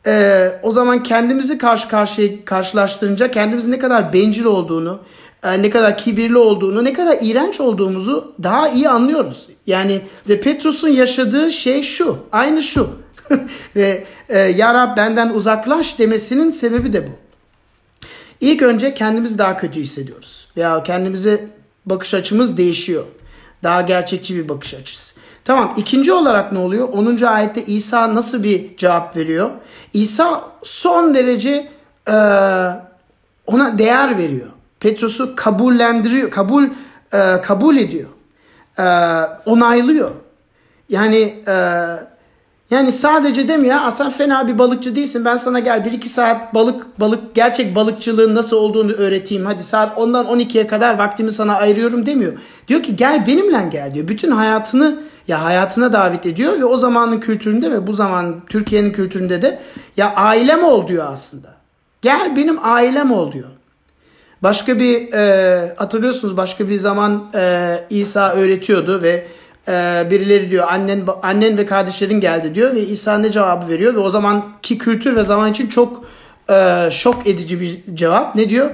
e, 0.07 0.47
o 0.63 0.71
zaman 0.71 1.03
kendimizi 1.03 1.57
karşı 1.57 1.89
karşıya 1.89 2.45
karşılaştırınca 2.45 3.31
kendimizin 3.31 3.71
ne 3.71 3.79
kadar 3.79 4.13
bencil 4.13 4.45
olduğunu, 4.45 4.99
e, 5.43 5.61
ne 5.61 5.69
kadar 5.69 5.97
kibirli 5.97 6.37
olduğunu, 6.37 6.83
ne 6.83 6.93
kadar 6.93 7.17
iğrenç 7.21 7.59
olduğumuzu 7.59 8.35
daha 8.43 8.69
iyi 8.69 8.89
anlıyoruz. 8.89 9.47
Yani 9.67 10.01
ve 10.29 10.39
Petrus'un 10.39 10.89
yaşadığı 10.89 11.51
şey 11.51 11.83
şu, 11.83 12.17
aynı 12.31 12.63
şu. 12.63 12.89
Ve 13.75 14.03
e, 14.29 14.39
Ya 14.39 14.73
Rab 14.73 14.97
benden 14.97 15.29
uzaklaş 15.29 15.99
demesinin 15.99 16.51
sebebi 16.51 16.93
de 16.93 17.07
bu. 17.07 17.11
İlk 18.41 18.61
önce 18.61 18.93
kendimizi 18.93 19.37
daha 19.37 19.57
kötü 19.57 19.79
hissediyoruz. 19.79 20.49
Veya 20.57 20.83
kendimize 20.83 21.47
bakış 21.85 22.13
açımız 22.13 22.57
değişiyor. 22.57 23.05
Daha 23.63 23.81
gerçekçi 23.81 24.35
bir 24.35 24.49
bakış 24.49 24.73
açısı. 24.73 25.15
Tamam 25.43 25.73
ikinci 25.77 26.13
olarak 26.13 26.51
ne 26.51 26.59
oluyor? 26.59 26.89
10. 26.89 27.23
ayette 27.23 27.65
İsa 27.65 28.15
nasıl 28.15 28.43
bir 28.43 28.77
cevap 28.77 29.17
veriyor? 29.17 29.49
İsa 29.93 30.51
son 30.63 31.15
derece 31.15 31.71
e, 32.07 32.13
ona 33.47 33.77
değer 33.77 34.17
veriyor. 34.17 34.47
Petrus'u 34.79 35.35
kabullendiriyor, 35.35 36.31
kabul 36.31 36.63
e, 37.13 37.41
kabul 37.41 37.77
ediyor. 37.77 38.09
E, 38.79 38.83
onaylıyor. 39.45 40.11
Yani 40.89 41.43
e, 41.47 41.53
yani 42.71 42.91
sadece 42.91 43.47
demiyor 43.47 43.89
sen 43.91 44.09
fena 44.09 44.47
bir 44.47 44.57
balıkçı 44.57 44.95
değilsin 44.95 45.25
ben 45.25 45.37
sana 45.37 45.59
gel 45.59 45.79
1-2 45.79 46.05
saat 46.05 46.53
balık 46.53 46.99
balık 46.99 47.35
gerçek 47.35 47.75
balıkçılığın 47.75 48.35
nasıl 48.35 48.57
olduğunu 48.57 48.91
öğreteyim. 48.91 49.45
Hadi 49.45 49.63
saat 49.63 49.97
10'dan 49.97 50.25
12'ye 50.25 50.67
kadar 50.67 50.97
vaktimi 50.97 51.31
sana 51.31 51.55
ayırıyorum 51.55 52.05
demiyor. 52.05 52.33
Diyor 52.67 52.83
ki 52.83 52.95
gel 52.95 53.27
benimle 53.27 53.69
gel 53.71 53.93
diyor. 53.93 54.07
Bütün 54.07 54.31
hayatını 54.31 54.99
ya 55.27 55.43
hayatına 55.43 55.93
davet 55.93 56.25
ediyor 56.25 56.59
ve 56.59 56.65
o 56.65 56.77
zamanın 56.77 57.19
kültüründe 57.19 57.71
ve 57.71 57.87
bu 57.87 57.93
zaman 57.93 58.41
Türkiye'nin 58.49 58.91
kültüründe 58.91 59.41
de 59.41 59.59
ya 59.97 60.13
ailem 60.15 60.63
ol 60.63 60.87
diyor 60.87 61.05
aslında. 61.09 61.53
Gel 62.01 62.35
benim 62.35 62.57
ailem 62.61 63.11
ol 63.11 63.31
diyor. 63.31 63.49
Başka 64.43 64.79
bir 64.79 65.13
e, 65.13 65.75
hatırlıyorsunuz 65.77 66.37
başka 66.37 66.69
bir 66.69 66.75
zaman 66.75 67.31
e, 67.35 67.75
İsa 67.89 68.33
öğretiyordu 68.33 69.01
ve 69.01 69.27
e, 69.69 70.07
birileri 70.11 70.51
diyor 70.51 70.67
annen 70.67 71.07
annen 71.23 71.57
ve 71.57 71.65
kardeşlerin 71.65 72.19
geldi 72.19 72.55
diyor 72.55 72.75
ve 72.75 72.81
İsa 72.81 73.17
ne 73.17 73.31
cevabı 73.31 73.67
veriyor 73.67 73.95
ve 73.95 73.99
o 73.99 74.09
zamanki 74.09 74.77
kültür 74.77 75.15
ve 75.15 75.23
zaman 75.23 75.51
için 75.51 75.67
çok 75.67 76.05
e, 76.49 76.89
şok 76.91 77.27
edici 77.27 77.59
bir 77.59 77.79
cevap. 77.93 78.35
Ne 78.35 78.49
diyor? 78.49 78.71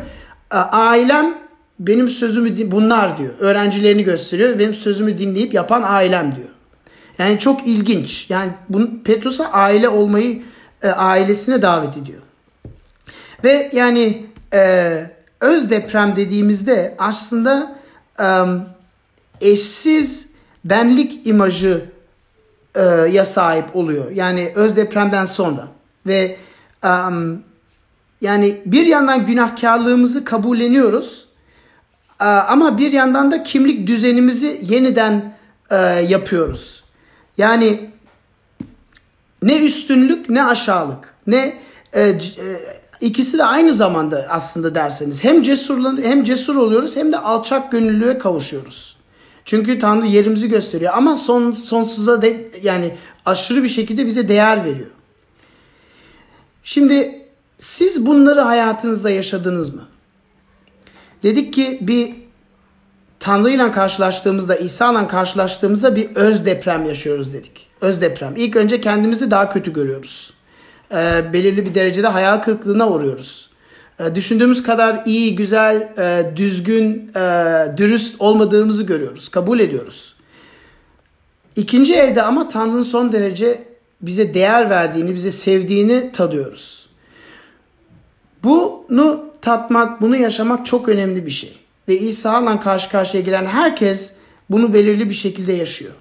Ailem 0.51 1.37
benim 1.79 2.07
sözümü 2.07 2.71
bunlar 2.71 3.17
diyor. 3.17 3.33
Öğrencilerini 3.39 4.03
gösteriyor. 4.03 4.59
Benim 4.59 4.73
sözümü 4.73 5.17
dinleyip 5.17 5.53
yapan 5.53 5.83
ailem 5.85 6.35
diyor. 6.35 6.49
Yani 7.17 7.39
çok 7.39 7.67
ilginç. 7.67 8.29
Yani 8.29 8.51
bunu 8.69 9.03
Petrus'a 9.03 9.51
aile 9.51 9.89
olmayı 9.89 10.41
e, 10.81 10.87
ailesine 10.87 11.61
davet 11.61 11.97
ediyor. 11.97 12.21
Ve 13.43 13.69
yani 13.73 14.25
e, 14.53 15.11
öz 15.41 15.71
deprem 15.71 16.15
dediğimizde 16.15 16.95
aslında 16.99 17.75
e, 18.19 18.27
eşsiz 19.41 20.34
benlik 20.65 21.27
imajı 21.27 21.85
e, 22.75 22.81
ya 23.11 23.25
sahip 23.25 23.75
oluyor. 23.75 24.11
Yani 24.11 24.51
öz 24.55 24.75
depremden 24.75 25.25
sonra 25.25 25.67
ve 26.05 26.37
Um, 26.85 27.43
yani 28.21 28.61
bir 28.65 28.85
yandan 28.85 29.25
günahkarlığımızı 29.25 30.25
kabulleniyoruz 30.25 31.27
uh, 32.21 32.51
ama 32.51 32.77
bir 32.77 32.91
yandan 32.91 33.31
da 33.31 33.43
kimlik 33.43 33.87
düzenimizi 33.87 34.61
yeniden 34.63 35.33
uh, 35.71 36.09
yapıyoruz. 36.09 36.83
Yani 37.37 37.89
ne 39.41 39.65
üstünlük 39.65 40.29
ne 40.29 40.43
aşağılık 40.43 41.13
ne 41.27 41.57
e, 41.95 42.19
ikisi 43.01 43.37
de 43.37 43.43
aynı 43.43 43.73
zamanda 43.73 44.25
aslında 44.29 44.75
derseniz 44.75 45.23
hem 45.23 45.43
cesur 45.43 45.97
hem 46.03 46.23
cesur 46.23 46.55
oluyoruz 46.55 46.97
hem 46.97 47.11
de 47.11 47.17
alçak 47.17 47.71
gönüllüye 47.71 48.17
kavuşuyoruz. 48.17 48.94
Çünkü 49.45 49.79
Tanrı 49.79 50.07
yerimizi 50.07 50.49
gösteriyor 50.49 50.93
ama 50.95 51.15
son 51.15 51.51
sonsuza 51.51 52.21
de 52.21 52.51
yani 52.63 52.95
aşırı 53.25 53.63
bir 53.63 53.67
şekilde 53.67 54.05
bize 54.05 54.27
değer 54.27 54.65
veriyor. 54.65 54.89
Şimdi 56.63 57.25
siz 57.57 58.05
bunları 58.05 58.41
hayatınızda 58.41 59.09
yaşadınız 59.09 59.75
mı? 59.75 59.87
Dedik 61.23 61.53
ki 61.53 61.77
bir 61.81 62.13
Tanrı 63.19 63.51
ile 63.51 63.71
karşılaştığımızda, 63.71 64.55
İsa 64.55 64.91
ile 64.91 65.07
karşılaştığımızda 65.07 65.95
bir 65.95 66.15
öz 66.15 66.45
deprem 66.45 66.85
yaşıyoruz 66.85 67.33
dedik. 67.33 67.67
Öz 67.81 68.01
deprem. 68.01 68.33
İlk 68.37 68.55
önce 68.55 68.81
kendimizi 68.81 69.31
daha 69.31 69.49
kötü 69.49 69.73
görüyoruz. 69.73 70.33
Ee, 70.91 71.23
belirli 71.33 71.65
bir 71.65 71.75
derecede 71.75 72.07
hayal 72.07 72.37
kırıklığına 72.37 72.89
uğruyoruz. 72.89 73.49
Ee, 73.99 74.15
düşündüğümüz 74.15 74.63
kadar 74.63 75.01
iyi, 75.05 75.35
güzel, 75.35 75.93
e, 75.97 76.37
düzgün, 76.37 77.11
e, 77.15 77.19
dürüst 77.77 78.21
olmadığımızı 78.21 78.83
görüyoruz. 78.83 79.29
Kabul 79.29 79.59
ediyoruz. 79.59 80.15
İkinci 81.55 81.95
evde 81.95 82.21
ama 82.21 82.47
Tanrı'nın 82.47 82.81
son 82.81 83.11
derece 83.11 83.63
bize 84.01 84.33
değer 84.33 84.69
verdiğini, 84.69 85.15
bize 85.15 85.31
sevdiğini 85.31 86.11
tadıyoruz. 86.11 86.89
Bunu 88.43 89.25
tatmak, 89.41 90.01
bunu 90.01 90.15
yaşamak 90.17 90.65
çok 90.65 90.89
önemli 90.89 91.25
bir 91.25 91.31
şey. 91.31 91.57
Ve 91.87 91.97
İsa 91.97 92.41
ile 92.41 92.59
karşı 92.59 92.89
karşıya 92.89 93.23
gelen 93.23 93.45
herkes 93.45 94.15
bunu 94.49 94.73
belirli 94.73 95.09
bir 95.09 95.13
şekilde 95.13 95.53
yaşıyor. 95.53 95.93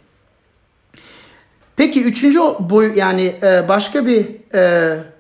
Peki 1.76 2.02
üçüncü 2.02 2.38
boy 2.38 2.92
yani 2.96 3.34
e, 3.42 3.68
başka 3.68 4.06
bir 4.06 4.26
e, 4.54 5.13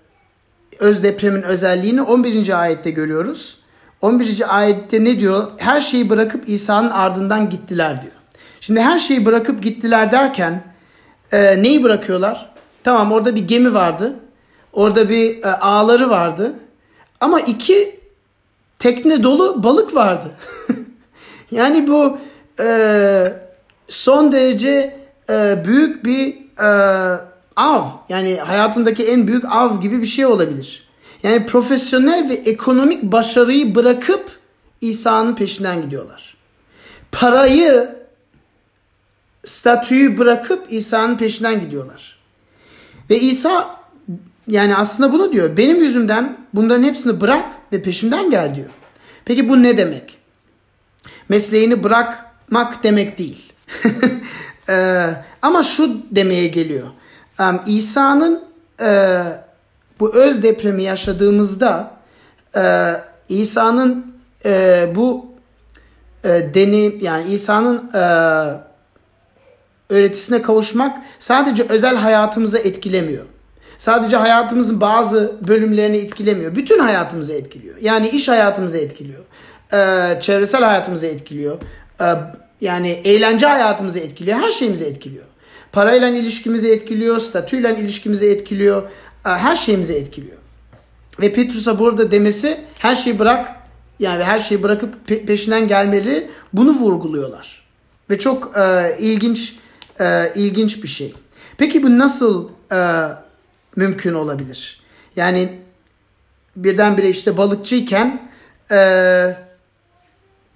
öz 0.78 1.02
depremin 1.02 1.42
özelliğini 1.42 2.02
11. 2.02 2.60
ayette 2.60 2.90
görüyoruz. 2.90 3.58
11. 4.02 4.56
ayette 4.56 5.04
ne 5.04 5.20
diyor? 5.20 5.46
Her 5.56 5.80
şeyi 5.80 6.10
bırakıp 6.10 6.48
İsa'nın 6.48 6.90
ardından 6.90 7.50
gittiler 7.50 8.02
diyor. 8.02 8.12
Şimdi 8.60 8.80
her 8.80 8.98
şeyi 8.98 9.26
bırakıp 9.26 9.62
gittiler 9.62 10.12
derken 10.12 10.62
e, 11.32 11.62
neyi 11.62 11.82
bırakıyorlar? 11.82 12.54
Tamam 12.84 13.12
orada 13.12 13.34
bir 13.34 13.48
gemi 13.48 13.74
vardı. 13.74 14.16
Orada 14.72 15.08
bir 15.08 15.42
e, 15.42 15.46
ağları 15.46 16.10
vardı. 16.10 16.52
Ama 17.20 17.40
iki 17.40 18.00
tekne 18.78 19.22
dolu 19.22 19.62
balık 19.62 19.94
vardı. 19.94 20.30
yani 21.50 21.86
bu 21.86 22.18
e, 22.60 23.24
son 23.88 24.32
derece 24.32 24.96
e, 25.30 25.62
büyük 25.64 26.04
bir 26.04 26.36
e, 26.60 26.68
av. 27.56 27.84
Yani 28.08 28.36
hayatındaki 28.36 29.04
en 29.04 29.26
büyük 29.26 29.44
av 29.44 29.80
gibi 29.80 30.00
bir 30.00 30.06
şey 30.06 30.26
olabilir. 30.26 30.84
Yani 31.22 31.46
profesyonel 31.46 32.28
ve 32.30 32.34
ekonomik 32.34 33.02
başarıyı 33.02 33.74
bırakıp 33.74 34.38
İsa'nın 34.80 35.34
peşinden 35.34 35.82
gidiyorlar. 35.82 36.36
Parayı, 37.12 37.96
statüyü 39.44 40.18
bırakıp 40.18 40.66
İsa'nın 40.70 41.16
peşinden 41.16 41.60
gidiyorlar. 41.60 42.18
Ve 43.10 43.20
İsa 43.20 43.80
yani 44.48 44.76
aslında 44.76 45.12
bunu 45.12 45.32
diyor. 45.32 45.56
Benim 45.56 45.82
yüzümden 45.82 46.38
bunların 46.54 46.82
hepsini 46.82 47.20
bırak 47.20 47.44
ve 47.72 47.82
peşimden 47.82 48.30
gel 48.30 48.54
diyor. 48.54 48.70
Peki 49.24 49.48
bu 49.48 49.62
ne 49.62 49.76
demek? 49.76 50.18
Mesleğini 51.28 51.82
bırakmak 51.82 52.84
demek 52.84 53.18
değil. 53.18 53.52
ee, 54.68 55.10
ama 55.42 55.62
şu 55.62 55.96
demeye 56.10 56.46
geliyor. 56.46 56.86
İsa'nın 57.66 58.44
e, 58.80 59.22
bu 60.00 60.14
öz 60.14 60.42
depremi 60.42 60.82
yaşadığımızda 60.82 61.90
e, 62.56 62.94
İsa'nın 63.28 64.14
e, 64.44 64.86
bu 64.94 65.26
e, 66.24 66.54
deneyim 66.54 66.98
yani 67.00 67.32
İsa'nın 67.32 67.90
e, 67.94 68.00
öğretisine 69.88 70.42
kavuşmak 70.42 70.98
sadece 71.18 71.66
özel 71.68 71.96
hayatımıza 71.96 72.58
etkilemiyor. 72.58 73.24
Sadece 73.78 74.16
hayatımızın 74.16 74.80
bazı 74.80 75.36
bölümlerini 75.48 75.96
etkilemiyor. 75.96 76.56
Bütün 76.56 76.78
hayatımızı 76.78 77.34
etkiliyor. 77.34 77.76
Yani 77.80 78.08
iş 78.08 78.28
hayatımızı 78.28 78.78
etkiliyor. 78.78 79.24
Ee, 79.72 80.20
çevresel 80.20 80.64
hayatımızı 80.64 81.06
etkiliyor. 81.06 81.58
Ee, 82.00 82.04
yani 82.60 82.88
eğlence 82.88 83.46
hayatımızı 83.46 83.98
etkiliyor. 83.98 84.38
Her 84.38 84.50
şeyimizi 84.50 84.84
etkiliyor. 84.84 85.24
Parayla 85.74 86.08
ilişkimizi 86.08 86.70
etkiliyor. 86.70 87.18
Statüyle 87.18 87.76
ilişkimizi 87.78 88.26
etkiliyor. 88.26 88.82
Ee, 89.26 89.28
her 89.28 89.56
şeyimizi 89.56 89.94
etkiliyor. 89.94 90.36
Ve 91.20 91.32
Petrus'a 91.32 91.78
burada 91.78 92.10
demesi 92.10 92.60
her 92.78 92.94
şeyi 92.94 93.18
bırak 93.18 93.56
yani 93.98 94.24
her 94.24 94.38
şeyi 94.38 94.62
bırakıp 94.62 94.94
pe- 95.10 95.26
peşinden 95.26 95.68
gelmeleri 95.68 96.30
bunu 96.52 96.70
vurguluyorlar. 96.70 97.64
Ve 98.10 98.18
çok 98.18 98.56
e, 98.56 98.96
ilginç 98.98 99.56
e, 100.00 100.32
ilginç 100.34 100.82
bir 100.82 100.88
şey. 100.88 101.14
Peki 101.58 101.82
bu 101.82 101.98
nasıl 101.98 102.48
e, 102.72 103.08
mümkün 103.76 104.14
olabilir. 104.14 104.80
Yani 105.16 105.58
birdenbire 106.56 107.08
işte 107.08 107.36
balıkçıyken 107.36 108.30
e, 108.70 108.78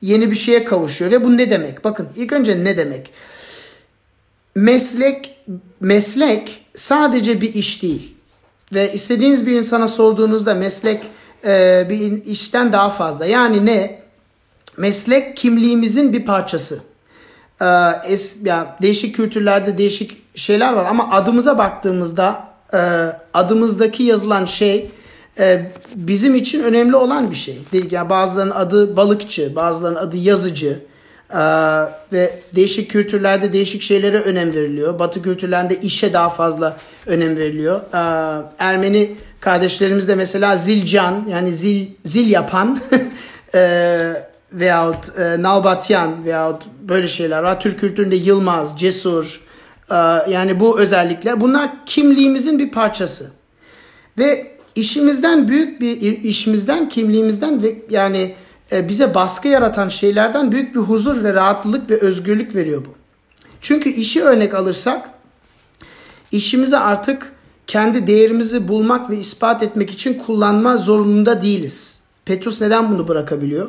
yeni 0.01 0.31
bir 0.31 0.37
şeye 0.37 0.65
kavuşuyor 0.65 1.11
ve 1.11 1.25
bu 1.25 1.37
ne 1.37 1.51
demek? 1.51 1.85
Bakın 1.85 2.09
ilk 2.17 2.33
önce 2.33 2.65
ne 2.65 2.77
demek? 2.77 3.13
Meslek 4.55 5.39
meslek 5.81 6.65
sadece 6.75 7.41
bir 7.41 7.55
iş 7.55 7.83
değil. 7.83 8.15
Ve 8.75 8.93
istediğiniz 8.93 9.47
bir 9.47 9.53
insana 9.53 9.89
sorduğunuzda 9.89 10.55
meslek 10.55 11.03
e, 11.47 11.87
bir 11.91 12.25
işten 12.25 12.73
daha 12.73 12.91
fazla. 12.91 13.27
Yani 13.27 13.67
ne? 13.67 14.03
Meslek 14.77 15.37
kimliğimizin 15.37 16.13
bir 16.13 16.25
parçası. 16.25 16.81
Ee, 17.61 17.65
es, 18.07 18.37
ya 18.45 18.77
değişik 18.83 19.15
kültürlerde 19.15 19.79
değişik 19.79 20.23
şeyler 20.35 20.73
var 20.73 20.85
ama 20.85 21.11
adımıza 21.11 21.59
baktığımızda 21.59 22.49
e, 22.75 22.79
adımızdaki 23.35 24.03
yazılan 24.03 24.45
şey 24.45 24.91
e, 25.39 25.73
bizim 25.95 26.35
için 26.35 26.63
önemli 26.63 26.97
olan 26.97 27.31
bir 27.31 27.37
şey. 27.37 27.59
Yani 27.91 28.11
bazılarının 28.11 28.55
adı 28.55 28.97
balıkçı, 28.97 29.57
bazılarının 29.57 29.99
adı 29.99 30.17
yazıcı 30.17 30.87
e, 31.35 31.41
ve 32.13 32.39
değişik 32.55 32.91
kültürlerde 32.91 33.53
değişik 33.53 33.83
şeylere 33.83 34.21
önem 34.21 34.55
veriliyor. 34.55 34.99
Batı 34.99 35.23
kültürlerinde 35.23 35.81
işe 35.81 36.13
daha 36.13 36.29
fazla 36.29 36.77
önem 37.07 37.37
veriliyor. 37.37 37.81
E, 37.81 37.99
Ermeni 38.59 39.17
kardeşlerimizde 39.41 40.15
mesela 40.15 40.57
zilcan 40.57 41.27
yani 41.29 41.53
zil 41.53 41.87
zil 42.05 42.31
yapan 42.31 42.81
e, 43.55 43.99
veyahut 44.53 45.19
e, 45.19 45.43
nalbatyan 45.43 46.25
veyahut 46.25 46.63
böyle 46.83 47.09
şeyler 47.09 47.43
var. 47.43 47.61
Türk 47.61 47.81
kültüründe 47.81 48.17
Yılmaz, 48.17 48.79
Cesur, 48.79 49.49
ee, 49.91 49.95
yani 50.31 50.61
bu 50.61 50.81
özellikler 50.81 51.41
bunlar 51.41 51.71
kimliğimizin 51.87 52.59
bir 52.59 52.71
parçası. 52.71 53.31
Ve 54.19 54.57
işimizden 54.75 55.49
büyük 55.49 55.81
bir 55.81 56.01
işimizden, 56.23 56.89
kimliğimizden 56.89 57.63
ve 57.63 57.77
yani 57.91 58.19
e, 58.19 58.35
bize 58.73 59.15
baskı 59.15 59.49
yaratan 59.49 59.89
şeylerden 59.89 60.53
büyük 60.53 60.75
bir 60.75 60.81
huzur 60.81 61.25
ve 61.25 61.35
rahatlık 61.35 61.91
ve 61.91 61.99
özgürlük 62.01 62.55
veriyor 62.55 62.85
bu. 62.85 62.95
Çünkü 63.61 63.91
işi 63.91 64.23
örnek 64.23 64.55
alırsak 64.55 65.11
işimizi 66.33 66.79
artık 66.79 67.33
kendi 67.67 68.07
değerimizi 68.07 68.69
bulmak 68.69 69.11
ve 69.11 69.17
ispat 69.17 69.63
etmek 69.63 69.91
için 69.91 70.15
kullanma 70.15 70.77
zorununda 70.77 71.43
değiliz. 71.43 72.01
Petrus 72.25 72.61
neden 72.61 72.91
bunu 72.91 73.09
bırakabiliyor? 73.09 73.69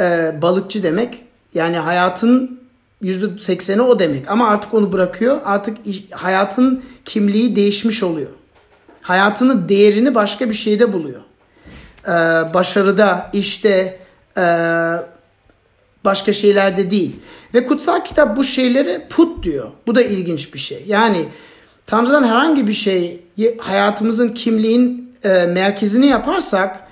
Ee, 0.00 0.34
balıkçı 0.42 0.82
demek 0.82 1.24
yani 1.54 1.76
hayatın 1.78 2.60
%80'i 3.02 3.80
o 3.80 3.98
demek. 3.98 4.30
Ama 4.30 4.48
artık 4.48 4.74
onu 4.74 4.92
bırakıyor. 4.92 5.40
Artık 5.44 5.76
hayatın 6.10 6.82
kimliği 7.04 7.56
değişmiş 7.56 8.02
oluyor. 8.02 8.30
Hayatının 9.02 9.68
değerini 9.68 10.14
başka 10.14 10.48
bir 10.48 10.54
şeyde 10.54 10.92
buluyor. 10.92 11.20
Ee, 12.04 12.10
başarıda, 12.54 13.30
işte, 13.32 13.68
e, 13.68 13.98
başka 16.04 16.32
şeylerde 16.32 16.90
değil. 16.90 17.16
Ve 17.54 17.66
kutsal 17.66 18.04
kitap 18.04 18.36
bu 18.36 18.44
şeyleri 18.44 19.08
put 19.08 19.44
diyor. 19.44 19.70
Bu 19.86 19.94
da 19.94 20.02
ilginç 20.02 20.54
bir 20.54 20.58
şey. 20.58 20.84
Yani 20.86 21.28
Tanrı'dan 21.86 22.24
herhangi 22.24 22.66
bir 22.66 22.72
şey 22.72 23.20
hayatımızın 23.58 24.28
kimliğin 24.28 25.14
e, 25.24 25.46
merkezini 25.46 26.06
yaparsak 26.06 26.88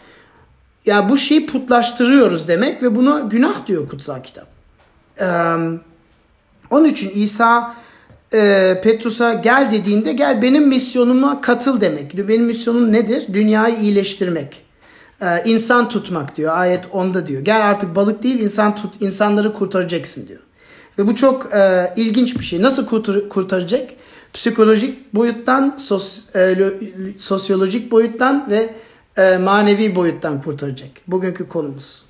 ya 0.87 1.09
bu 1.09 1.17
şeyi 1.17 1.47
putlaştırıyoruz 1.47 2.49
demek 2.49 2.83
ve 2.83 2.95
buna 2.95 3.21
günah 3.21 3.67
diyor 3.67 3.89
kutsal 3.89 4.23
kitap. 4.23 4.47
Ee, 5.21 5.25
onun 6.71 6.85
için 6.85 7.11
İsa 7.11 7.75
e, 8.35 8.81
Petrus'a 8.85 9.33
gel 9.33 9.69
dediğinde 9.73 10.13
gel 10.13 10.43
benim 10.43 10.69
misyonuma 10.69 11.41
katıl 11.41 11.81
demek. 11.81 12.29
Benim 12.29 12.45
misyonum 12.45 12.93
nedir? 12.93 13.27
Dünyayı 13.33 13.77
iyileştirmek. 13.77 14.66
E, 15.23 15.43
insan 15.45 15.89
tutmak 15.89 16.37
diyor. 16.37 16.57
Ayet 16.57 16.85
10'da 16.85 17.27
diyor. 17.27 17.43
Gel 17.43 17.67
artık 17.67 17.97
balık 17.97 18.23
değil 18.23 18.41
insan 18.41 18.77
tut, 18.77 19.03
insanları 19.03 19.53
kurtaracaksın 19.53 20.29
diyor. 20.29 20.41
Ve 20.99 21.07
bu 21.07 21.15
çok 21.15 21.55
e, 21.55 21.93
ilginç 21.97 22.39
bir 22.39 22.45
şey. 22.45 22.63
Nasıl 22.63 22.87
kurtar, 22.87 23.29
kurtaracak? 23.29 23.91
Psikolojik 24.33 25.15
boyuttan, 25.15 25.75
sos, 25.79 26.37
e, 26.37 26.57
sosyolojik 27.19 27.91
boyuttan 27.91 28.51
ve 28.51 28.75
e, 29.17 29.39
manevi 29.39 29.97
boyuttan 29.97 30.43
kurtaracak. 30.43 30.91
Bugünkü 31.07 31.49
konumuz. 31.49 32.05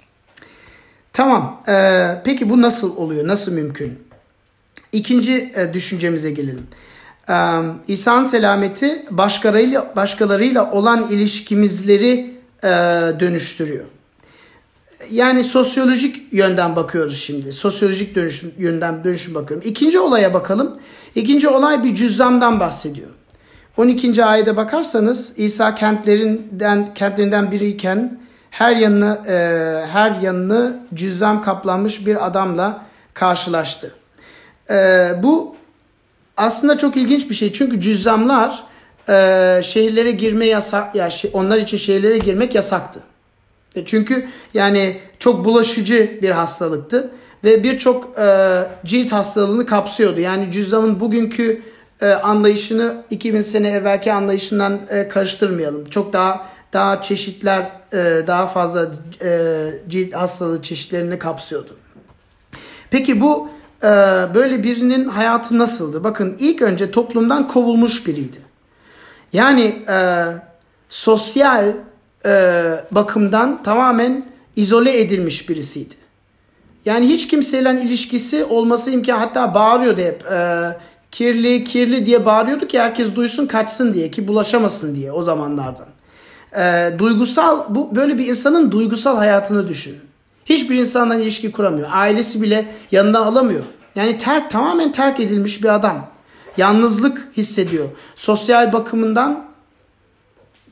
Tamam. 1.13 1.63
E, 1.69 2.07
peki 2.25 2.49
bu 2.49 2.63
nasıl 2.63 2.97
oluyor? 2.97 3.29
Nasıl 3.29 3.53
mümkün? 3.53 3.99
İkinci 4.93 5.53
e, 5.57 5.75
düşüncemize 5.75 6.31
gelelim. 6.31 6.67
E, 7.29 7.35
İsa'nın 7.89 8.25
selameti 8.25 9.05
başkalarıyla, 9.11 9.93
başkalarıyla 9.97 10.73
olan 10.73 11.09
ilişkimizleri 11.11 12.36
e, 12.65 12.69
dönüştürüyor. 13.21 13.85
Yani 15.11 15.45
sosyolojik 15.45 16.33
yönden 16.33 16.77
bakıyoruz 16.77 17.19
şimdi. 17.19 17.53
Sosyolojik 17.53 18.15
dönüşüm, 18.15 18.55
yönden 18.59 19.05
dönüşüm 19.05 19.35
bakıyorum. 19.35 19.69
İkinci 19.69 19.99
olaya 19.99 20.35
bakalım. 20.35 20.81
İkinci 21.15 21.49
olay 21.49 21.85
bir 21.85 21.95
cüzzamdan 21.95 22.61
bahsediyor. 22.61 23.11
12. 23.77 24.25
ayete 24.25 24.57
bakarsanız 24.57 25.35
İsa 25.37 25.75
kentlerinden 25.75 26.95
kentlerinden 26.95 27.53
biriyken 27.53 28.21
her 28.51 28.77
yanını 28.77 29.21
e, 29.29 29.37
her 29.87 30.11
yanını 30.11 30.81
cüzzam 30.95 31.43
kaplanmış 31.43 32.07
bir 32.07 32.27
adamla 32.27 32.87
karşılaştı. 33.15 33.95
E, 34.71 35.11
bu 35.23 35.57
aslında 36.37 36.79
çok 36.79 36.97
ilginç 36.97 37.31
bir 37.31 37.35
şey 37.35 37.53
çünkü 37.53 37.81
cüzzamlar 37.81 38.65
e, 39.09 39.61
şehirlere 39.63 40.11
girme 40.11 40.47
yasak 40.47 40.95
ya 40.95 41.11
şey, 41.11 41.31
onlar 41.35 41.59
için 41.59 41.77
şehirlere 41.77 42.19
girmek 42.19 42.55
yasaktı. 42.55 43.01
E, 43.77 43.85
çünkü 43.85 44.29
yani 44.55 45.01
çok 45.19 45.45
bulaşıcı 45.45 46.19
bir 46.23 46.31
hastalıktı 46.31 47.11
ve 47.45 47.63
birçok 47.63 48.19
e, 48.19 48.63
cilt 48.85 49.13
hastalığını 49.13 49.67
kapsıyordu. 49.67 50.21
Yani 50.21 50.53
cüzzamın 50.53 51.01
bugünkü 51.01 51.63
e, 52.01 52.07
anlayışını 52.07 53.05
2000 53.11 53.41
sene 53.41 53.71
evvelki 53.71 54.13
anlayışından 54.13 54.81
e, 54.91 55.09
karıştırmayalım. 55.09 55.85
Çok 55.85 56.13
daha 56.13 56.47
daha 56.73 57.03
çeşitler 57.03 57.71
e, 57.93 58.27
daha 58.27 58.47
fazla 58.47 58.91
e, 59.25 59.59
cilt 59.89 60.15
hastalığı 60.15 60.63
çeşitlerini 60.63 61.19
kapsıyordu. 61.19 61.77
Peki 62.91 63.21
bu 63.21 63.49
e, 63.83 63.87
böyle 64.35 64.63
birinin 64.63 65.09
hayatı 65.09 65.59
nasıldı? 65.59 66.05
Bakın 66.05 66.37
ilk 66.39 66.63
önce 66.63 66.91
toplumdan 66.91 67.49
kovulmuş 67.49 68.07
biriydi. 68.07 68.46
Yani 69.37 69.83
e, 69.89 70.25
sosyal 70.89 71.73
e, 72.27 72.31
bakımdan 72.91 73.63
tamamen 73.63 74.27
izole 74.57 75.01
edilmiş 75.01 75.49
birisiydi. 75.49 75.95
Yani 76.85 77.07
hiç 77.07 77.29
kimseyle 77.29 77.83
ilişkisi 77.83 78.45
olması 78.45 78.91
imkan 78.91 79.19
hatta 79.19 79.55
bağırıyordu 79.55 80.01
hep. 80.01 80.27
E, 80.27 80.69
kirli 81.11 81.65
kirli 81.65 82.07
diye 82.07 82.27
bağırıyordu 82.27 82.67
ki 82.67 82.81
herkes 82.81 83.15
duysun 83.15 83.47
kaçsın 83.47 83.95
diye 83.95 84.11
ki 84.11 84.29
bulaşamasın 84.29 84.95
diye 84.95 85.13
o 85.13 85.23
zamanlardan. 85.23 85.87
E, 86.59 86.91
duygusal 86.99 87.75
bu 87.75 87.97
böyle 87.97 88.19
bir 88.19 88.27
insanın 88.27 88.71
duygusal 88.73 89.17
hayatını 89.17 89.69
düşünün. 89.69 90.01
Hiçbir 90.45 90.77
insandan 90.77 91.21
ilişki 91.21 91.53
kuramıyor. 91.53 91.89
Ailesi 91.93 92.43
bile 92.43 92.67
yanına 92.91 93.19
alamıyor. 93.19 93.65
Yani 93.95 94.19
terk 94.19 94.51
tamamen 94.51 94.93
terk 94.93 95.21
edilmiş 95.21 95.63
bir 95.63 95.75
adam. 95.75 96.16
Yalnızlık 96.57 97.29
hissediyor. 97.37 97.89
Sosyal 98.17 98.73
bakımından 98.73 99.47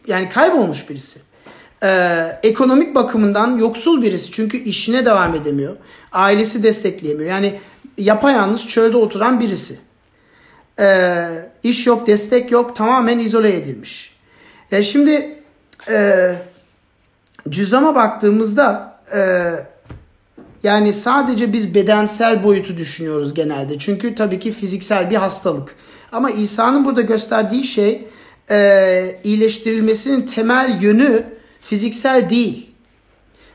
yani 0.06 0.28
kaybolmuş 0.28 0.90
birisi. 0.90 1.20
Ee, 1.82 2.38
ekonomik 2.42 2.94
bakımından 2.94 3.58
yoksul 3.58 4.02
birisi 4.02 4.32
çünkü 4.32 4.56
işine 4.56 5.04
devam 5.04 5.34
edemiyor. 5.34 5.76
Ailesi 6.12 6.62
destekleyemiyor. 6.62 7.30
Yani 7.30 7.60
yapayalnız 7.98 8.68
çölde 8.68 8.96
oturan 8.96 9.40
birisi. 9.40 9.78
Ee, 10.80 11.28
iş 11.62 11.86
yok, 11.86 12.06
destek 12.06 12.50
yok, 12.50 12.76
tamamen 12.76 13.18
izole 13.18 13.56
edilmiş. 13.56 14.14
E 14.72 14.82
şimdi 14.82 15.38
e, 15.90 16.34
cüzama 17.48 17.94
baktığımızda 17.94 18.98
e, 19.14 19.20
yani 20.64 20.92
sadece 20.92 21.52
biz 21.52 21.74
bedensel 21.74 22.44
boyutu 22.44 22.76
düşünüyoruz 22.76 23.34
genelde. 23.34 23.78
Çünkü 23.78 24.14
tabii 24.14 24.38
ki 24.38 24.52
fiziksel 24.52 25.10
bir 25.10 25.16
hastalık. 25.16 25.74
Ama 26.12 26.30
İsa'nın 26.30 26.84
burada 26.84 27.00
gösterdiği 27.00 27.64
şey 27.64 28.08
e, 28.50 29.20
iyileştirilmesinin 29.24 30.22
temel 30.22 30.78
yönü 30.82 31.26
fiziksel 31.60 32.30
değil. 32.30 32.70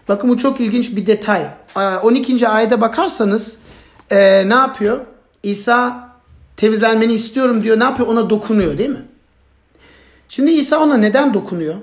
Bakın 0.07 0.29
bu 0.29 0.37
çok 0.37 0.59
ilginç 0.61 0.95
bir 0.95 1.05
detay. 1.05 1.47
12. 2.03 2.47
ayete 2.47 2.81
bakarsanız 2.81 3.59
e, 4.09 4.49
ne 4.49 4.53
yapıyor? 4.53 5.05
İsa 5.43 6.09
temizlenmeni 6.57 7.13
istiyorum 7.13 7.63
diyor. 7.63 7.79
Ne 7.79 7.83
yapıyor? 7.83 8.07
Ona 8.07 8.29
dokunuyor 8.29 8.77
değil 8.77 8.89
mi? 8.89 9.05
Şimdi 10.29 10.51
İsa 10.51 10.79
ona 10.79 10.97
neden 10.97 11.33
dokunuyor? 11.33 11.75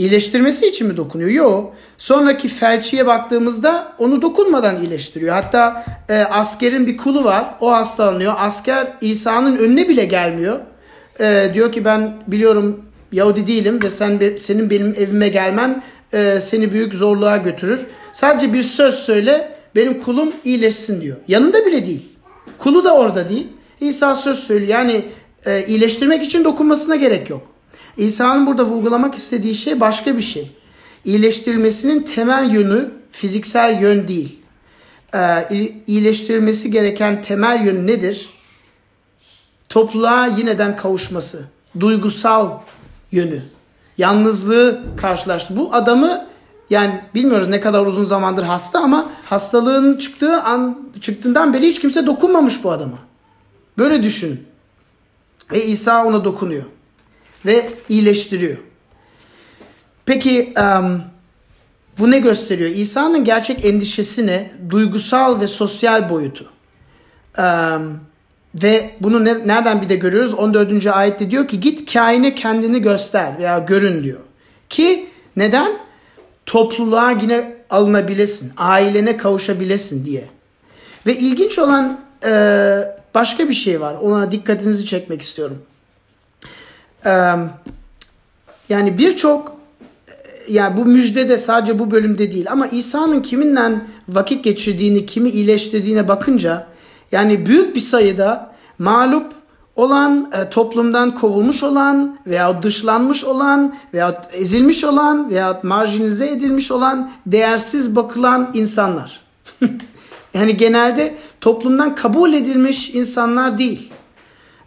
İyileştirmesi 0.00 0.66
için 0.66 0.86
mi 0.86 0.96
dokunuyor? 0.96 1.30
Yok. 1.30 1.74
Sonraki 1.98 2.48
felçiye 2.48 3.06
baktığımızda 3.06 3.92
onu 3.98 4.22
dokunmadan 4.22 4.80
iyileştiriyor. 4.80 5.34
Hatta 5.34 5.84
e, 6.08 6.14
askerin 6.14 6.86
bir 6.86 6.96
kulu 6.96 7.24
var. 7.24 7.54
O 7.60 7.72
hastalanıyor. 7.72 8.34
Asker 8.36 8.96
İsa'nın 9.00 9.56
önüne 9.56 9.88
bile 9.88 10.04
gelmiyor. 10.04 10.58
E, 11.20 11.50
diyor 11.54 11.72
ki 11.72 11.84
ben 11.84 12.22
biliyorum 12.26 12.84
Yahudi 13.12 13.46
değilim 13.46 13.82
ve 13.82 13.90
sen 13.90 14.36
senin 14.36 14.70
benim 14.70 14.94
evime 14.98 15.28
gelmen 15.28 15.82
e, 16.12 16.40
seni 16.40 16.72
büyük 16.72 16.94
zorluğa 16.94 17.36
götürür. 17.36 17.80
Sadece 18.12 18.52
bir 18.52 18.62
söz 18.62 18.94
söyle 18.94 19.52
benim 19.74 20.00
kulum 20.00 20.32
iyileşsin 20.44 21.00
diyor. 21.00 21.16
Yanında 21.28 21.66
bile 21.66 21.86
değil. 21.86 22.08
Kulu 22.58 22.84
da 22.84 22.94
orada 22.94 23.28
değil. 23.28 23.48
İsa 23.80 24.14
söz 24.14 24.38
söylüyor. 24.38 24.70
Yani 24.70 25.04
e, 25.46 25.66
iyileştirmek 25.66 26.22
için 26.22 26.44
dokunmasına 26.44 26.96
gerek 26.96 27.30
yok. 27.30 27.49
İsa'nın 27.96 28.46
burada 28.46 28.64
vurgulamak 28.64 29.14
istediği 29.14 29.54
şey 29.54 29.80
başka 29.80 30.16
bir 30.16 30.22
şey. 30.22 30.50
İyileştirilmesinin 31.04 32.02
temel 32.02 32.50
yönü 32.50 32.90
fiziksel 33.10 33.82
yön 33.82 34.08
değil. 34.08 34.38
Ee, 35.14 35.48
iyileştirilmesi 35.86 36.70
gereken 36.70 37.22
temel 37.22 37.66
yön 37.66 37.86
nedir? 37.86 38.30
Topluluğa 39.68 40.26
yineden 40.26 40.76
kavuşması. 40.76 41.44
Duygusal 41.80 42.58
yönü. 43.12 43.42
Yalnızlığı 43.98 44.82
karşılaştı. 44.96 45.56
Bu 45.56 45.74
adamı 45.74 46.26
yani 46.70 47.00
bilmiyoruz 47.14 47.48
ne 47.48 47.60
kadar 47.60 47.86
uzun 47.86 48.04
zamandır 48.04 48.42
hasta 48.42 48.80
ama 48.80 49.10
hastalığın 49.24 49.98
çıktığı 49.98 50.42
an 50.42 50.90
çıktığından 51.00 51.54
beri 51.54 51.66
hiç 51.66 51.80
kimse 51.80 52.06
dokunmamış 52.06 52.64
bu 52.64 52.70
adama. 52.70 52.98
Böyle 53.78 54.02
düşünün. 54.02 54.46
Ve 55.52 55.64
İsa 55.64 56.04
ona 56.04 56.24
dokunuyor 56.24 56.64
ve 57.46 57.68
iyileştiriyor. 57.88 58.56
Peki 60.06 60.54
bu 61.98 62.10
ne 62.10 62.18
gösteriyor? 62.18 62.70
İsa'nın 62.70 63.24
gerçek 63.24 63.64
endişesi 63.64 64.26
ne? 64.26 64.50
Duygusal 64.70 65.40
ve 65.40 65.46
sosyal 65.46 66.10
boyutu. 66.10 66.50
Ve 68.54 68.90
bunu 69.00 69.24
ne, 69.24 69.48
nereden 69.48 69.82
bir 69.82 69.88
de 69.88 69.96
görüyoruz? 69.96 70.34
14. 70.34 70.86
ayette 70.86 71.30
diyor 71.30 71.48
ki 71.48 71.60
git 71.60 71.92
kaine 71.92 72.34
kendini 72.34 72.82
göster 72.82 73.38
veya 73.38 73.58
görün 73.58 74.04
diyor. 74.04 74.20
Ki 74.68 75.08
neden? 75.36 75.72
Topluluğa 76.46 77.10
yine 77.10 77.56
alınabilesin, 77.70 78.52
ailene 78.56 79.16
kavuşabilesin 79.16 80.04
diye. 80.04 80.28
Ve 81.06 81.16
ilginç 81.16 81.58
olan 81.58 82.00
e, 82.24 82.32
başka 83.14 83.48
bir 83.48 83.54
şey 83.54 83.80
var. 83.80 83.94
Ona 83.94 84.32
dikkatinizi 84.32 84.86
çekmek 84.86 85.22
istiyorum 85.22 85.62
yani 88.68 88.98
birçok 88.98 89.60
yani 90.48 90.76
bu 90.76 90.84
müjde 90.84 91.28
de 91.28 91.38
sadece 91.38 91.78
bu 91.78 91.90
bölümde 91.90 92.32
değil 92.32 92.46
ama 92.50 92.66
İsa'nın 92.66 93.22
kiminle 93.22 93.80
vakit 94.08 94.44
geçirdiğini, 94.44 95.06
kimi 95.06 95.30
iyileştirdiğine 95.30 96.08
bakınca 96.08 96.66
yani 97.12 97.46
büyük 97.46 97.74
bir 97.74 97.80
sayıda 97.80 98.50
mağlup 98.78 99.32
olan, 99.76 100.32
e, 100.32 100.50
toplumdan 100.50 101.14
kovulmuş 101.14 101.62
olan 101.62 102.18
veya 102.26 102.62
dışlanmış 102.62 103.24
olan 103.24 103.74
veya 103.94 104.22
ezilmiş 104.32 104.84
olan 104.84 105.30
veya 105.30 105.60
marjinize 105.62 106.28
edilmiş 106.28 106.70
olan, 106.70 107.10
değersiz 107.26 107.96
bakılan 107.96 108.50
insanlar. 108.54 109.20
yani 110.34 110.56
genelde 110.56 111.14
toplumdan 111.40 111.94
kabul 111.94 112.32
edilmiş 112.32 112.90
insanlar 112.90 113.58
değil. 113.58 113.92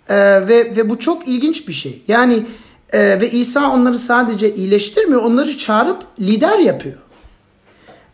E, 0.09 0.15
ve, 0.47 0.75
ve 0.75 0.89
bu 0.89 0.99
çok 0.99 1.27
ilginç 1.27 1.67
bir 1.67 1.73
şey. 1.73 2.01
Yani 2.07 2.45
e, 2.93 3.21
ve 3.21 3.31
İsa 3.31 3.71
onları 3.71 3.99
sadece 3.99 4.55
iyileştirmiyor, 4.55 5.21
onları 5.21 5.57
çağırıp 5.57 6.03
lider 6.19 6.59
yapıyor. 6.59 6.97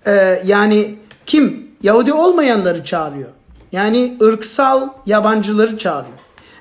E, 0.07 0.41
yani 0.45 0.95
kim? 1.25 1.69
Yahudi 1.83 2.13
olmayanları 2.13 2.83
çağırıyor. 2.83 3.29
Yani 3.71 4.17
ırksal 4.21 4.89
yabancıları 5.05 5.77
çağırıyor. 5.77 6.17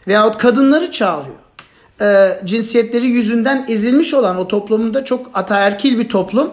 Veyahut 0.09 0.39
kadınları 0.39 0.91
çağırıyor. 0.91 1.37
E, 2.01 2.41
cinsiyetleri 2.45 3.07
yüzünden 3.07 3.67
ezilmiş 3.69 4.15
olan 4.15 4.37
o 4.37 4.49
toplumunda 4.49 5.05
çok 5.05 5.31
ataerkil 5.35 5.99
bir 5.99 6.09
toplum. 6.09 6.51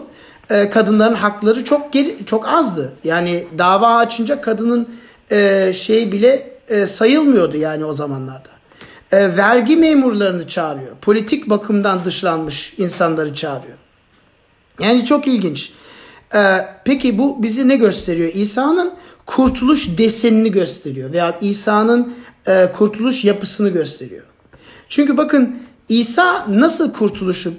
E, 0.49 0.69
kadınların 0.69 1.15
hakları 1.15 1.63
çok 1.65 1.93
geri, 1.93 2.25
çok 2.25 2.47
azdı. 2.47 2.93
Yani 3.03 3.47
dava 3.57 3.95
açınca 3.95 4.41
kadının 4.41 4.87
e, 5.31 5.71
şey 5.73 6.11
bile 6.11 6.57
e, 6.67 6.85
sayılmıyordu 6.85 7.57
yani 7.57 7.85
o 7.85 7.93
zamanlarda. 7.93 8.54
E, 9.15 9.37
vergi 9.37 9.77
memurlarını 9.77 10.47
çağırıyor. 10.47 10.95
Politik 11.01 11.49
bakımdan 11.49 12.05
dışlanmış 12.05 12.73
insanları 12.77 13.35
çağırıyor. 13.35 13.77
Yani 14.81 15.05
çok 15.05 15.27
ilginç. 15.27 15.71
Ee, 16.35 16.67
peki 16.85 17.17
bu 17.17 17.43
bizi 17.43 17.67
ne 17.67 17.75
gösteriyor? 17.75 18.31
İsa'nın 18.33 18.93
kurtuluş 19.25 19.97
desenini 19.97 20.51
gösteriyor 20.51 21.13
veya 21.13 21.37
İsa'nın 21.41 22.13
e, 22.47 22.71
kurtuluş 22.71 23.25
yapısını 23.25 23.69
gösteriyor. 23.69 24.25
Çünkü 24.89 25.17
bakın 25.17 25.59
İsa 25.89 26.45
nasıl 26.49 26.93
kurtuluşu 26.93 27.53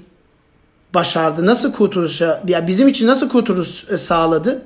başardı? 0.94 1.46
Nasıl 1.46 1.72
kurtuluşa 1.72 2.42
ya 2.48 2.66
bizim 2.66 2.88
için 2.88 3.06
nasıl 3.06 3.28
kurtuluş 3.28 3.84
e, 3.90 3.96
sağladı? 3.96 4.62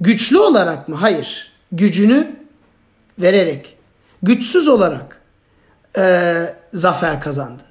Güçlü 0.00 0.38
olarak 0.38 0.88
mı? 0.88 0.94
Hayır. 0.94 1.52
Gücünü 1.72 2.36
vererek, 3.18 3.76
güçsüz 4.22 4.68
olarak 4.68 5.23
e, 5.98 6.34
zafer 6.72 7.20
kazandı. 7.20 7.62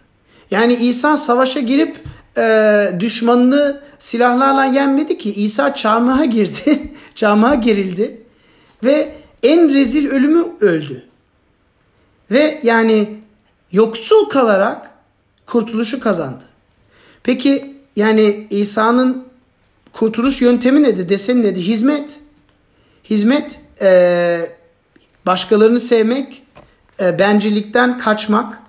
Yani 0.52 0.76
İsa 0.76 1.18
savaşa 1.18 1.60
girip 1.60 2.04
e, 2.38 2.96
düşmanını 3.00 3.82
silahlarla 4.00 4.66
yenmedi 4.66 5.18
ki. 5.18 5.34
İsa 5.34 5.74
çarmıha 5.74 6.26
girdi. 6.26 6.94
çarmıha 7.16 7.56
gerildi. 7.56 8.22
Ve 8.84 9.16
en 9.44 9.74
rezil 9.74 10.08
ölümü 10.08 10.46
öldü. 10.62 11.06
Ve 12.32 12.60
yani 12.64 13.20
yoksul 13.72 14.30
kalarak 14.30 14.92
kurtuluşu 15.46 16.00
kazandı. 16.00 16.44
Peki 17.24 17.76
yani 17.96 18.48
İsa'nın 18.50 19.28
kurtuluş 19.94 20.42
yöntemi 20.42 20.84
nedir? 20.84 21.10
Deseni 21.10 21.44
nedir? 21.44 21.62
Hizmet. 21.62 22.20
Hizmet 23.04 23.60
e, 23.82 24.40
başkalarını 25.26 25.80
sevmek, 25.80 26.43
e, 27.00 27.20
bencillikten 27.20 27.98
kaçmak. 27.98 28.60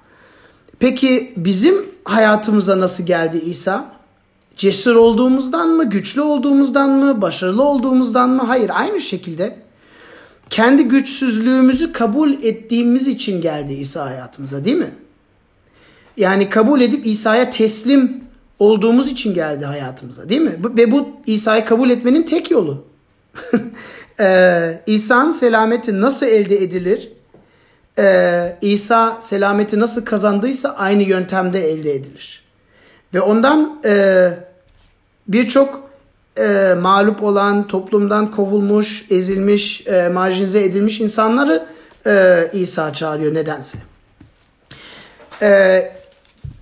Peki 0.79 1.33
bizim 1.37 1.75
hayatımıza 2.05 2.81
nasıl 2.81 3.07
geldi 3.07 3.39
İsa? 3.39 3.95
Cesur 4.57 4.95
olduğumuzdan 4.95 5.69
mı, 5.69 5.91
güçlü 5.91 6.21
olduğumuzdan 6.21 6.91
mı, 6.91 7.23
başarılı 7.23 7.63
olduğumuzdan 7.63 8.31
mı? 8.31 8.43
Hayır, 8.43 8.71
aynı 8.75 9.01
şekilde 9.01 9.59
kendi 10.51 10.85
güçsüzlüğümüzü 10.85 11.93
kabul 11.93 12.33
ettiğimiz 12.33 13.09
için 13.09 13.41
geldi 13.41 13.73
İsa 13.73 14.05
hayatımıza 14.05 14.65
değil 14.65 14.77
mi? 14.77 14.91
Yani 16.17 16.51
kabul 16.51 16.81
edip 16.81 17.07
İsa'ya 17.07 17.51
teslim 17.51 18.25
olduğumuz 18.59 19.09
için 19.09 19.35
geldi 19.35 19.65
hayatımıza 19.65 20.29
değil 20.29 20.41
mi? 20.41 20.57
Ve 20.77 20.91
bu 20.91 21.09
İsa'yı 21.27 21.65
kabul 21.65 21.91
etmenin 21.91 22.23
tek 22.23 22.51
yolu. 22.51 22.85
ee, 24.21 24.83
İsa'nın 24.87 25.31
selameti 25.31 26.01
nasıl 26.01 26.27
elde 26.27 26.63
edilir? 26.63 27.13
Ee, 27.99 28.57
İsa 28.61 29.21
selameti 29.21 29.81
nasıl 29.81 30.05
kazandıysa 30.05 30.75
aynı 30.75 31.03
yöntemde 31.03 31.71
elde 31.71 31.95
edilir. 31.95 32.45
Ve 33.15 33.21
ondan 33.21 33.81
e, 33.85 34.29
birçok 35.29 35.91
e, 36.39 36.75
mağlup 36.81 37.23
olan, 37.23 37.67
toplumdan 37.67 38.31
kovulmuş, 38.31 39.07
ezilmiş, 39.11 39.87
e, 39.87 40.09
marjinize 40.09 40.65
edilmiş 40.65 41.01
insanları 41.01 41.67
e, 42.07 42.45
İsa 42.53 42.93
çağırıyor 42.93 43.35
nedense. 43.35 43.79
E, 45.43 45.93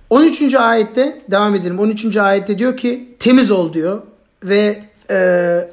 13. 0.09 0.55
ayette 0.55 1.21
devam 1.31 1.55
edelim. 1.55 1.79
13. 1.79 2.17
ayette 2.17 2.59
diyor 2.59 2.77
ki 2.77 3.15
temiz 3.19 3.51
ol 3.51 3.73
diyor 3.73 4.01
ve 4.43 4.83
e, 5.09 5.69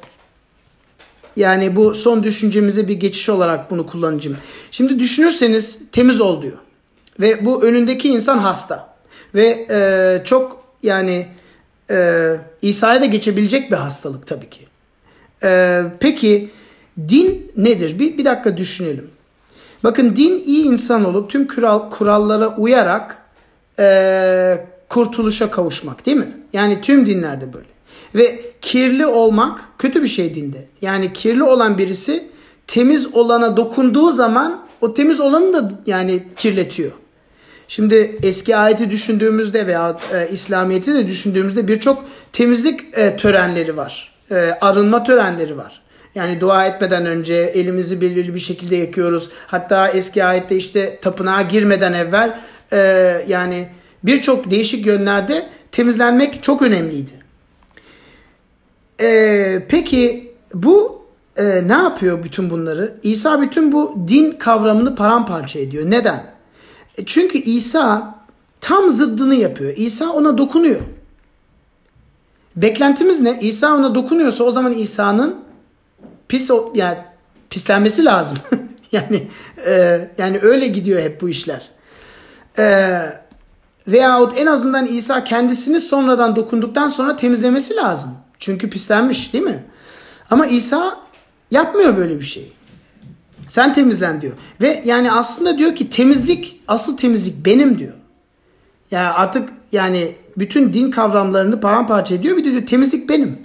yani 1.35 1.75
bu 1.75 1.93
son 1.93 2.23
düşüncemize 2.23 2.87
bir 2.87 2.93
geçiş 2.93 3.29
olarak 3.29 3.71
bunu 3.71 3.87
kullanacağım. 3.87 4.37
Şimdi 4.71 4.99
düşünürseniz 4.99 5.79
temiz 5.91 6.21
ol 6.21 6.41
diyor. 6.41 6.57
Ve 7.19 7.45
bu 7.45 7.63
önündeki 7.63 8.09
insan 8.09 8.37
hasta. 8.37 8.95
Ve 9.35 9.65
e, 9.69 10.21
çok 10.25 10.63
yani 10.83 11.27
e, 11.91 12.35
İsa'ya 12.61 13.01
da 13.01 13.05
geçebilecek 13.05 13.71
bir 13.71 13.77
hastalık 13.77 14.27
tabii 14.27 14.49
ki. 14.49 14.67
E, 15.43 15.81
peki 15.99 16.49
din 17.09 17.51
nedir? 17.57 17.99
Bir, 17.99 18.17
bir 18.17 18.25
dakika 18.25 18.57
düşünelim. 18.57 19.09
Bakın 19.83 20.15
din 20.15 20.43
iyi 20.45 20.65
insan 20.65 21.05
olup 21.05 21.29
tüm 21.29 21.47
kural, 21.47 21.89
kurallara 21.89 22.55
uyarak 22.55 23.17
e, 23.79 24.65
kurtuluşa 24.89 25.51
kavuşmak 25.51 26.05
değil 26.05 26.17
mi? 26.17 26.37
Yani 26.53 26.81
tüm 26.81 27.05
dinlerde 27.05 27.53
böyle. 27.53 27.67
Ve 28.15 28.50
kirli 28.61 29.05
olmak 29.05 29.61
kötü 29.77 30.03
bir 30.03 30.07
şey 30.07 30.35
dinde. 30.35 30.65
Yani 30.81 31.13
kirli 31.13 31.43
olan 31.43 31.77
birisi 31.77 32.27
temiz 32.67 33.15
olana 33.15 33.57
dokunduğu 33.57 34.11
zaman 34.11 34.65
o 34.81 34.93
temiz 34.93 35.19
olanı 35.19 35.53
da 35.53 35.71
yani 35.85 36.23
kirletiyor. 36.37 36.91
Şimdi 37.67 38.17
eski 38.23 38.57
ayeti 38.57 38.91
düşündüğümüzde 38.91 39.67
veya 39.67 39.97
e, 40.13 40.29
İslamiyet'i 40.31 40.93
de 40.93 41.07
düşündüğümüzde 41.07 41.67
birçok 41.67 42.05
temizlik 42.33 42.97
e, 42.97 43.17
törenleri 43.17 43.77
var. 43.77 44.13
E, 44.31 44.35
arınma 44.61 45.03
törenleri 45.03 45.57
var. 45.57 45.81
Yani 46.15 46.41
dua 46.41 46.65
etmeden 46.67 47.05
önce 47.05 47.35
elimizi 47.35 48.01
belirli 48.01 48.33
bir 48.33 48.39
şekilde 48.39 48.75
yakıyoruz. 48.75 49.29
Hatta 49.47 49.89
eski 49.89 50.23
ayette 50.23 50.55
işte 50.55 50.99
tapınağa 51.01 51.41
girmeden 51.41 51.93
evvel 51.93 52.39
e, 52.73 52.77
yani 53.27 53.69
birçok 54.03 54.51
değişik 54.51 54.85
yönlerde 54.85 55.49
temizlenmek 55.71 56.43
çok 56.43 56.61
önemliydi. 56.61 57.20
E, 59.01 59.63
peki 59.69 60.33
bu 60.53 61.01
e, 61.37 61.67
ne 61.67 61.73
yapıyor 61.73 62.23
bütün 62.23 62.49
bunları? 62.49 62.93
İsa 63.03 63.41
bütün 63.41 63.71
bu 63.71 63.95
din 64.07 64.31
kavramını 64.31 64.95
paramparça 64.95 65.59
ediyor. 65.59 65.91
Neden? 65.91 66.25
E, 66.97 67.05
çünkü 67.05 67.37
İsa 67.37 68.15
tam 68.61 68.89
zıddını 68.89 69.35
yapıyor. 69.35 69.73
İsa 69.75 70.09
ona 70.09 70.37
dokunuyor. 70.37 70.81
Beklentimiz 72.55 73.21
ne? 73.21 73.39
İsa 73.41 73.75
ona 73.75 73.95
dokunuyorsa 73.95 74.43
o 74.43 74.51
zaman 74.51 74.73
İsa'nın 74.73 75.35
pis 76.27 76.51
yani 76.75 76.97
pislenmesi 77.49 78.05
lazım. 78.05 78.37
yani 78.91 79.27
e, 79.67 80.01
yani 80.17 80.39
öyle 80.41 80.67
gidiyor 80.67 81.01
hep 81.01 81.21
bu 81.21 81.29
işler. 81.29 81.69
E, 82.59 82.99
veyahut 83.87 84.39
en 84.39 84.45
azından 84.45 84.85
İsa 84.85 85.23
kendisini 85.23 85.79
sonradan 85.79 86.35
dokunduktan 86.35 86.87
sonra 86.87 87.15
temizlemesi 87.15 87.75
lazım. 87.75 88.11
Çünkü 88.41 88.69
pislenmiş 88.69 89.33
değil 89.33 89.43
mi? 89.43 89.63
Ama 90.29 90.45
İsa 90.45 90.99
yapmıyor 91.51 91.97
böyle 91.97 92.19
bir 92.19 92.25
şey. 92.25 92.53
Sen 93.47 93.73
temizlen 93.73 94.21
diyor. 94.21 94.33
Ve 94.61 94.81
yani 94.85 95.11
aslında 95.11 95.57
diyor 95.57 95.75
ki 95.75 95.89
temizlik, 95.89 96.61
asıl 96.67 96.97
temizlik 96.97 97.45
benim 97.45 97.79
diyor. 97.79 97.93
Yani 98.91 99.07
artık 99.07 99.49
yani 99.71 100.15
bütün 100.37 100.73
din 100.73 100.91
kavramlarını 100.91 101.59
paramparça 101.59 102.15
ediyor. 102.15 102.37
Bir 102.37 102.45
de 102.45 102.51
diyor 102.51 102.65
temizlik 102.65 103.09
benim. 103.09 103.39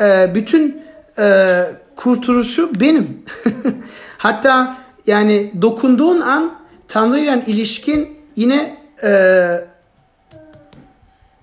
Ee, 0.00 0.30
bütün 0.34 0.82
e, 1.18 1.62
kurtuluşu 1.96 2.80
benim. 2.80 3.22
Hatta 4.18 4.76
yani 5.06 5.52
dokunduğun 5.62 6.20
an 6.20 6.58
Tanrı 6.88 7.18
ile 7.18 7.44
ilişkin 7.46 8.18
yine 8.36 8.78
e, 9.02 9.10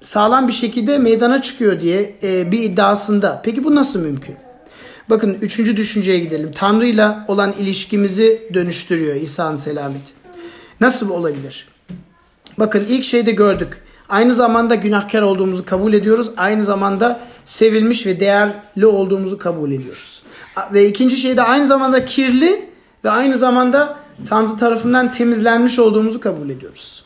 sağlam 0.02 0.48
bir 0.48 0.54
şekilde 0.54 0.98
meydana 0.98 1.42
çıkıyor 1.42 1.82
diye 1.82 2.16
e, 2.24 2.52
bir 2.52 2.60
iddiasında. 2.60 3.42
Peki 3.44 3.64
bu 3.64 3.76
nasıl 3.76 4.02
mümkün? 4.02 4.36
Bakın 5.10 5.38
üçüncü 5.42 5.78
düşünceye 5.78 6.20
gidelim. 6.20 6.52
Tanrı 6.56 6.88
ile 6.88 7.08
olan 7.28 7.54
ilişkimizi 7.60 8.50
dönüştürüyor 8.54 9.16
İsa'nın 9.16 9.58
selameti. 9.58 10.14
Nasıl 10.82 11.10
olabilir? 11.10 11.68
Bakın 12.60 12.86
ilk 12.90 13.04
şeyde 13.04 13.32
gördük. 13.32 13.82
Aynı 14.10 14.34
zamanda 14.34 14.76
günahkar 14.76 15.22
olduğumuzu 15.22 15.66
kabul 15.66 15.94
ediyoruz. 15.94 16.32
Aynı 16.38 16.64
zamanda 16.64 17.20
sevilmiş 17.46 18.06
ve 18.06 18.20
değerli 18.20 18.86
olduğumuzu 18.86 19.38
kabul 19.38 19.72
ediyoruz. 19.72 20.24
Ve 20.74 20.88
ikinci 20.88 21.18
şeyde 21.18 21.42
aynı 21.42 21.68
zamanda 21.68 22.06
kirli 22.06 22.70
ve 23.04 23.10
aynı 23.10 23.38
zamanda 23.38 23.98
Tanrı 24.26 24.58
tarafından 24.58 25.12
temizlenmiş 25.12 25.80
olduğumuzu 25.80 26.20
kabul 26.20 26.50
ediyoruz. 26.50 27.06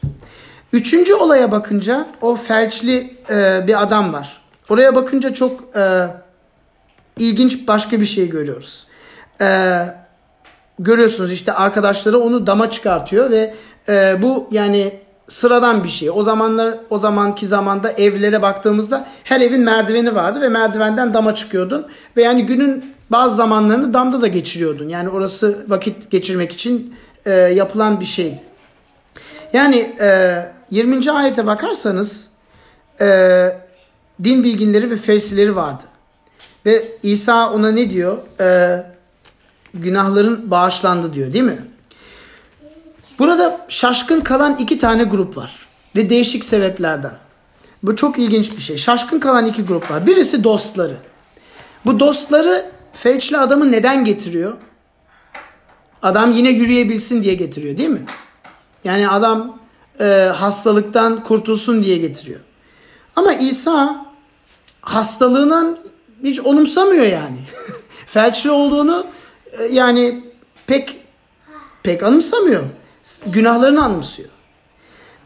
Üçüncü 0.73 1.13
olaya 1.13 1.51
bakınca 1.51 2.07
o 2.21 2.35
felçli 2.35 3.17
e, 3.29 3.67
bir 3.67 3.81
adam 3.83 4.13
var. 4.13 4.41
Oraya 4.69 4.95
bakınca 4.95 5.33
çok 5.33 5.77
e, 5.77 6.07
ilginç 7.19 7.67
başka 7.67 7.99
bir 7.99 8.05
şey 8.05 8.29
görüyoruz. 8.29 8.87
E, 9.41 9.79
görüyorsunuz 10.79 11.31
işte 11.31 11.53
arkadaşları 11.53 12.19
onu 12.19 12.47
dama 12.47 12.69
çıkartıyor 12.69 13.31
ve 13.31 13.53
e, 13.89 14.21
bu 14.21 14.47
yani 14.51 14.99
sıradan 15.27 15.83
bir 15.83 15.89
şey. 15.89 16.09
O 16.09 16.23
zamanlar 16.23 16.77
o 16.89 16.97
zamanki 16.97 17.47
zamanda 17.47 17.91
evlere 17.91 18.41
baktığımızda 18.41 19.07
her 19.23 19.41
evin 19.41 19.61
merdiveni 19.61 20.15
vardı 20.15 20.41
ve 20.41 20.49
merdivenden 20.49 21.13
dama 21.13 21.35
çıkıyordun 21.35 21.87
ve 22.17 22.23
yani 22.23 22.45
günün 22.45 22.95
bazı 23.09 23.35
zamanlarını 23.35 23.93
damda 23.93 24.21
da 24.21 24.27
geçiriyordun. 24.27 24.89
Yani 24.89 25.09
orası 25.09 25.65
vakit 25.67 26.11
geçirmek 26.11 26.51
için 26.51 26.95
e, 27.25 27.31
yapılan 27.31 27.99
bir 27.99 28.05
şeydi. 28.05 28.41
Yani 29.53 29.95
e, 29.99 30.41
20. 30.71 31.11
ayete 31.11 31.47
bakarsanız 31.47 32.29
e, 33.01 33.07
din 34.23 34.43
bilginleri 34.43 34.91
ve 34.91 34.95
ferisileri 34.95 35.55
vardı. 35.55 35.83
Ve 36.65 36.85
İsa 37.03 37.51
ona 37.51 37.71
ne 37.71 37.89
diyor? 37.89 38.17
E, 38.39 38.79
günahların 39.73 40.51
bağışlandı 40.51 41.13
diyor 41.13 41.33
değil 41.33 41.43
mi? 41.43 41.65
Burada 43.19 43.65
şaşkın 43.69 44.21
kalan 44.21 44.55
iki 44.55 44.77
tane 44.77 45.03
grup 45.03 45.37
var. 45.37 45.67
Ve 45.95 46.09
değişik 46.09 46.43
sebeplerden. 46.43 47.13
Bu 47.83 47.95
çok 47.95 48.19
ilginç 48.19 48.51
bir 48.51 48.61
şey. 48.61 48.77
Şaşkın 48.77 49.19
kalan 49.19 49.45
iki 49.45 49.65
grup 49.65 49.91
var. 49.91 50.07
Birisi 50.07 50.43
dostları. 50.43 50.97
Bu 51.85 51.99
dostları 51.99 52.71
felçli 52.93 53.37
adamı 53.37 53.71
neden 53.71 54.05
getiriyor? 54.05 54.57
Adam 56.01 56.31
yine 56.31 56.49
yürüyebilsin 56.49 57.23
diye 57.23 57.33
getiriyor 57.33 57.77
değil 57.77 57.89
mi? 57.89 58.05
Yani 58.83 59.09
adam 59.09 59.58
e, 59.99 60.05
hastalıktan 60.35 61.23
kurtulsun 61.23 61.83
diye 61.83 61.97
getiriyor. 61.97 62.39
Ama 63.15 63.33
İsa 63.33 64.05
hastalığından 64.81 65.77
hiç 66.23 66.39
olumsamıyor 66.39 67.05
yani. 67.05 67.39
Felçli 68.05 68.51
olduğunu 68.51 69.05
e, 69.51 69.63
yani 69.63 70.23
pek 70.67 70.97
pek 71.83 72.03
anımsamıyor. 72.03 72.63
Günahlarını 73.25 73.83
anımsıyor. 73.83 74.29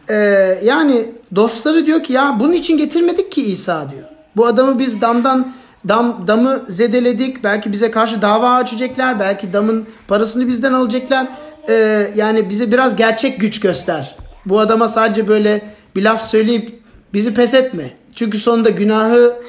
Ee, 0.10 0.16
yani 0.64 1.12
dostları 1.36 1.86
diyor 1.86 2.04
ki 2.04 2.14
ya 2.14 2.38
bunun 2.40 2.54
için 2.54 2.78
getirmedik 2.78 3.32
ki 3.32 3.42
İsa 3.42 3.92
diyor. 3.92 4.04
Bu 4.36 4.46
adamı 4.46 4.80
biz 4.80 5.02
damdan 5.02 5.54
dam 5.88 6.28
damı 6.28 6.64
zedeledik. 6.68 7.44
Belki 7.44 7.72
bize 7.72 7.92
karşı 7.92 8.22
dava 8.22 8.54
açacaklar. 8.56 9.20
Belki 9.20 9.54
damın 9.54 9.88
parasını 10.08 10.48
bizden 10.48 10.74
alacaklar. 10.74 11.28
Ee, 11.70 12.12
yani 12.16 12.50
bize 12.50 12.72
biraz 12.72 12.96
gerçek 12.96 13.40
güç 13.40 13.60
göster. 13.60 14.16
Bu 14.46 14.60
adama 14.60 14.88
sadece 14.88 15.28
böyle 15.28 15.76
bir 15.96 16.04
laf 16.04 16.28
söyleyip 16.28 16.80
bizi 17.14 17.34
pes 17.34 17.54
etme. 17.54 17.94
Çünkü 18.16 18.40
sonunda 18.40 18.70
günahı 18.70 19.40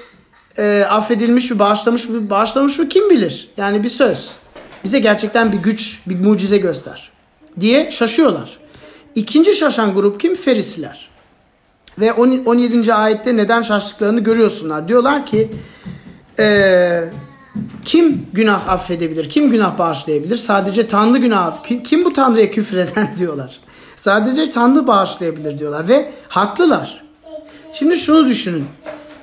e, 0.58 0.84
affedilmiş 0.90 1.50
mi, 1.50 1.58
bağışlamış 1.58 2.08
mı, 2.08 2.30
bağışlamış 2.30 2.78
mı 2.78 2.88
kim 2.88 3.10
bilir? 3.10 3.48
Yani 3.56 3.84
bir 3.84 3.88
söz. 3.88 4.30
Bize 4.84 4.98
gerçekten 4.98 5.52
bir 5.52 5.56
güç, 5.56 6.00
bir 6.06 6.16
mucize 6.16 6.58
göster 6.58 7.10
diye 7.60 7.90
şaşıyorlar. 7.90 8.58
İkinci 9.14 9.54
şaşan 9.54 9.94
grup 9.94 10.20
kim? 10.20 10.34
Ferisiler. 10.34 11.08
Ve 11.98 12.12
17. 12.12 12.94
ayette 12.94 13.36
neden 13.36 13.62
şaştıklarını 13.62 14.20
görüyorsunlar. 14.20 14.88
Diyorlar 14.88 15.26
ki 15.26 15.50
e, 16.38 17.04
kim 17.84 18.26
günah 18.32 18.68
affedebilir? 18.68 19.30
Kim 19.30 19.50
günah 19.50 19.78
bağışlayabilir? 19.78 20.36
Sadece 20.36 20.88
Tanrı 20.88 21.18
günah. 21.18 21.62
Kim, 21.62 21.82
kim 21.82 22.04
bu 22.04 22.12
Tanrı'ya 22.12 22.50
küfreden 22.50 23.10
diyorlar. 23.18 23.60
Sadece 23.96 24.50
Tanrı 24.50 24.86
bağışlayabilir 24.86 25.58
diyorlar. 25.58 25.88
Ve 25.88 26.10
haklılar. 26.28 27.04
Şimdi 27.72 27.96
şunu 27.96 28.26
düşünün. 28.28 28.66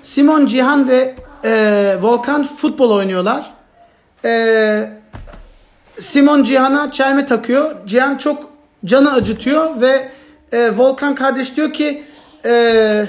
Simon 0.03 0.45
Cihan 0.45 0.89
ve 0.89 1.15
e, 1.43 1.97
Volkan 2.01 2.43
futbol 2.43 2.91
oynuyorlar. 2.91 3.53
E, 4.25 4.89
Simon 5.97 6.43
Cihan'a 6.43 6.91
çelme 6.91 7.25
takıyor. 7.25 7.75
Cihan 7.88 8.17
çok 8.17 8.49
canı 8.86 9.13
acıtıyor 9.13 9.81
ve 9.81 10.12
e, 10.51 10.77
Volkan 10.77 11.15
kardeş 11.15 11.55
diyor 11.57 11.73
ki 11.73 12.03
e, 12.45 13.05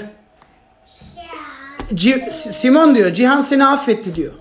C- 1.93 2.27
Simon 2.31 2.95
diyor 2.95 3.13
Cihan 3.13 3.41
seni 3.41 3.65
affetti 3.65 4.15
diyor. 4.15 4.33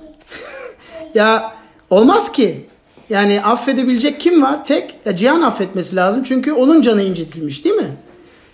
ya 1.15 1.53
olmaz 1.91 2.33
ki. 2.33 2.69
Yani 3.13 3.43
affedebilecek 3.43 4.21
kim 4.21 4.43
var? 4.43 4.65
Tek 4.65 4.99
ya 5.05 5.17
Cihan 5.17 5.43
affetmesi 5.43 5.97
lazım. 5.97 6.23
Çünkü 6.23 6.53
onun 6.53 6.83
canı 6.83 7.03
incitilmiş 7.03 7.65
değil 7.65 7.75
mi? 7.75 7.91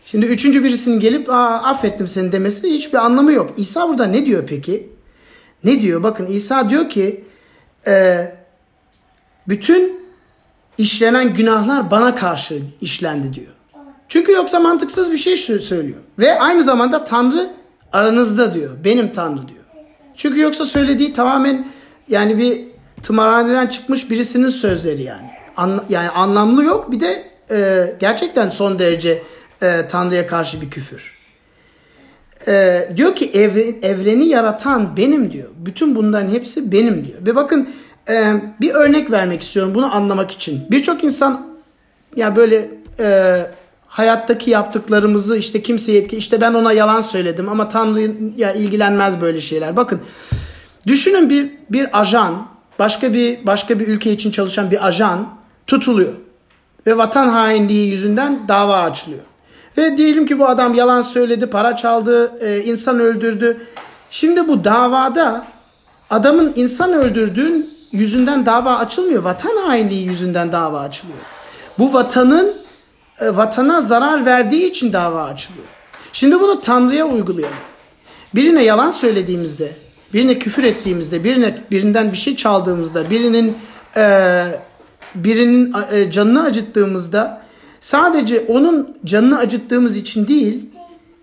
Şimdi 0.05 0.27
üçüncü 0.27 0.65
birisinin 0.65 1.01
gelip 1.01 1.31
Aa, 1.31 1.63
affettim 1.63 2.07
seni 2.07 2.33
demesi 2.33 2.71
hiçbir 2.71 2.99
anlamı 2.99 3.33
yok. 3.33 3.55
İsa 3.57 3.89
burada 3.89 4.07
ne 4.07 4.27
diyor 4.27 4.45
peki? 4.47 4.89
Ne 5.65 5.81
diyor? 5.81 6.03
Bakın 6.03 6.27
İsa 6.27 6.71
diyor 6.71 6.89
ki 6.89 7.25
e, 7.87 8.25
bütün 9.49 10.01
işlenen 10.79 11.35
günahlar 11.35 11.91
bana 11.91 12.15
karşı 12.15 12.63
işlendi 12.81 13.35
diyor. 13.35 13.53
Çünkü 14.09 14.33
yoksa 14.33 14.61
mantıksız 14.61 15.13
bir 15.13 15.19
şey 15.19 15.37
söylüyor. 15.37 15.99
Ve 16.19 16.41
aynı 16.41 16.63
zamanda 16.63 17.05
Tanrı 17.05 17.51
aranızda 17.93 18.55
diyor. 18.55 18.77
Benim 18.85 19.13
Tanrı 19.13 19.49
diyor. 19.49 19.65
Çünkü 20.17 20.41
yoksa 20.41 20.65
söylediği 20.65 21.13
tamamen 21.13 21.67
yani 22.09 22.39
bir 22.39 22.78
tımarhaneden 23.03 23.67
çıkmış 23.67 24.11
birisinin 24.11 24.49
sözleri 24.49 25.03
yani. 25.03 25.31
An, 25.57 25.85
yani 25.89 26.11
anlamlı 26.11 26.65
yok. 26.65 26.93
Bir 26.93 27.01
de 27.01 27.25
e, 27.51 27.87
gerçekten 28.01 28.51
son 28.51 28.79
derece 28.79 29.23
e, 29.63 29.87
Tanrı'ya 29.89 30.27
karşı 30.27 30.61
bir 30.61 30.71
küfür. 30.71 31.19
E, 32.49 32.89
diyor 32.97 33.17
ki 33.17 33.31
evren, 33.35 33.75
evreni 33.83 34.29
yaratan 34.29 34.97
benim 34.97 35.33
diyor. 35.33 35.49
Bütün 35.57 35.97
bunların 35.97 36.31
hepsi 36.31 36.73
benim 36.73 37.05
diyor. 37.05 37.19
Ve 37.27 37.37
bakın 37.37 37.69
e, 38.09 38.35
bir 38.61 38.75
örnek 38.75 39.11
vermek 39.11 39.43
istiyorum 39.43 39.75
bunu 39.75 39.95
anlamak 39.95 40.31
için. 40.31 40.63
Birçok 40.71 41.05
insan 41.05 41.49
ya 42.17 42.37
böyle 42.37 42.71
e, 42.99 43.37
hayattaki 43.87 44.51
yaptıklarımızı 44.51 45.37
işte 45.37 45.63
kimseye 45.63 45.99
etki 45.99 46.17
işte 46.17 46.41
ben 46.41 46.55
ona 46.55 46.73
yalan 46.73 47.01
söyledim 47.01 47.49
ama 47.49 47.69
Tanrı'ya 47.69 48.53
ilgilenmez 48.53 49.21
böyle 49.21 49.41
şeyler. 49.41 49.77
Bakın 49.77 50.01
düşünün 50.87 51.31
bir 51.31 51.51
bir 51.71 52.01
ajan 52.01 52.49
başka 52.79 53.13
bir 53.13 53.47
başka 53.47 53.79
bir 53.79 53.89
ülke 53.89 54.13
için 54.13 54.31
çalışan 54.31 54.71
bir 54.71 54.87
ajan 54.87 55.29
tutuluyor 55.67 56.13
ve 56.87 56.97
vatan 56.97 57.29
hainliği 57.29 57.91
yüzünden 57.91 58.49
dava 58.49 58.77
açılıyor. 58.77 59.23
Ve 59.79 59.97
diyelim 59.97 60.27
ki 60.27 60.39
bu 60.39 60.49
adam 60.49 60.75
yalan 60.75 61.03
söyledi, 61.03 61.47
para 61.47 61.77
çaldı, 61.77 62.39
e, 62.41 62.65
insan 62.65 63.01
öldürdü. 63.01 63.67
Şimdi 64.11 64.49
bu 64.49 64.65
davada 64.65 65.45
adamın 66.11 66.53
insan 66.57 66.93
öldürdüğün 66.93 67.71
yüzünden 67.93 68.47
dava 68.47 68.77
açılmıyor. 68.77 69.23
Vatan 69.23 69.57
hainliği 69.57 70.07
yüzünden 70.07 70.53
dava 70.53 70.81
açılıyor. 70.81 71.19
Bu 71.79 71.93
vatanın 71.93 72.55
e, 73.21 73.37
vatana 73.37 73.81
zarar 73.81 74.27
verdiği 74.27 74.71
için 74.71 74.93
dava 74.93 75.25
açılıyor. 75.25 75.67
Şimdi 76.13 76.41
bunu 76.41 76.61
Tanrı'ya 76.61 77.07
uygulayalım. 77.07 77.59
Birine 78.35 78.65
yalan 78.65 78.91
söylediğimizde, 78.91 79.73
birine 80.15 80.39
küfür 80.39 80.65
ettiğimizde, 80.65 81.25
birine 81.25 81.59
birinden 81.71 82.13
bir 82.13 82.17
şey 82.17 82.37
çaldığımızda, 82.37 83.11
birinin 83.11 83.57
e, 83.97 84.03
birinin 85.15 85.75
e, 85.93 86.11
canını 86.11 86.43
acıttığımızda 86.43 87.43
sadece 87.81 88.41
onun 88.41 88.97
canını 89.05 89.39
acıttığımız 89.39 89.97
için 89.97 90.29
değil, 90.29 90.71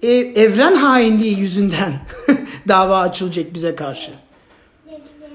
e, 0.01 0.11
evren 0.13 0.75
hainliği 0.75 1.39
yüzünden 1.39 1.93
dava 2.67 2.99
açılacak 2.99 3.53
bize 3.53 3.75
karşı. 3.75 4.11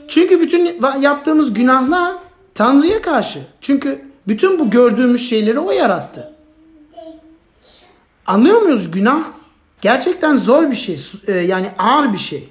Çünkü 0.08 0.40
bütün 0.40 0.80
yaptığımız 1.00 1.54
günahlar 1.54 2.14
Tanrı'ya 2.54 3.02
karşı. 3.02 3.40
Çünkü 3.60 4.04
bütün 4.28 4.58
bu 4.58 4.70
gördüğümüz 4.70 5.28
şeyleri 5.28 5.58
o 5.58 5.72
yarattı. 5.72 6.32
Anlıyor 8.26 8.62
muyuz? 8.62 8.90
Günah 8.90 9.24
gerçekten 9.80 10.36
zor 10.36 10.70
bir 10.70 10.76
şey. 10.76 11.00
E, 11.26 11.32
yani 11.32 11.70
ağır 11.78 12.12
bir 12.12 12.18
şey. 12.18 12.48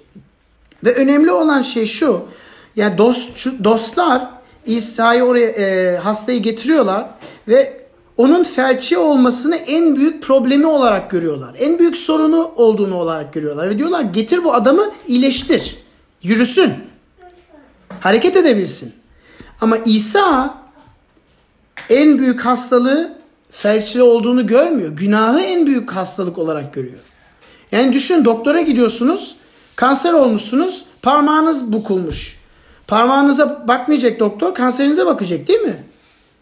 Ve 0.83 0.95
önemli 0.95 1.31
olan 1.31 1.61
şey 1.61 1.85
şu. 1.85 2.21
Yani 2.75 2.97
dost, 2.97 3.47
dostlar 3.63 4.29
İsa'yı 4.65 5.23
oraya 5.23 5.49
e, 5.49 5.97
hastayı 5.97 6.41
getiriyorlar 6.41 7.09
ve 7.47 7.79
onun 8.17 8.43
felçli 8.43 8.97
olmasını 8.97 9.55
en 9.55 9.95
büyük 9.95 10.23
problemi 10.23 10.65
olarak 10.65 11.11
görüyorlar. 11.11 11.55
En 11.59 11.79
büyük 11.79 11.97
sorunu 11.97 12.51
olduğunu 12.55 12.95
olarak 12.95 13.33
görüyorlar. 13.33 13.69
Ve 13.69 13.77
diyorlar 13.77 14.01
getir 14.01 14.43
bu 14.43 14.53
adamı 14.53 14.81
iyileştir. 15.07 15.77
Yürüsün. 16.23 16.73
Hareket 17.99 18.37
edebilsin. 18.37 18.93
Ama 19.61 19.77
İsa 19.77 20.57
en 21.89 22.19
büyük 22.19 22.45
hastalığı 22.45 23.19
felçli 23.51 24.01
olduğunu 24.01 24.47
görmüyor. 24.47 24.89
Günahı 24.89 25.39
en 25.39 25.67
büyük 25.67 25.91
hastalık 25.91 26.37
olarak 26.37 26.73
görüyor. 26.73 26.99
Yani 27.71 27.93
düşün 27.93 28.25
doktora 28.25 28.61
gidiyorsunuz, 28.61 29.35
kanser 29.79 30.13
olmuşsunuz, 30.13 30.85
parmağınız 31.01 31.73
bukulmuş. 31.73 32.37
Parmağınıza 32.87 33.67
bakmayacak 33.67 34.19
doktor, 34.19 34.55
kanserinize 34.55 35.05
bakacak 35.05 35.47
değil 35.47 35.59
mi? 35.59 35.83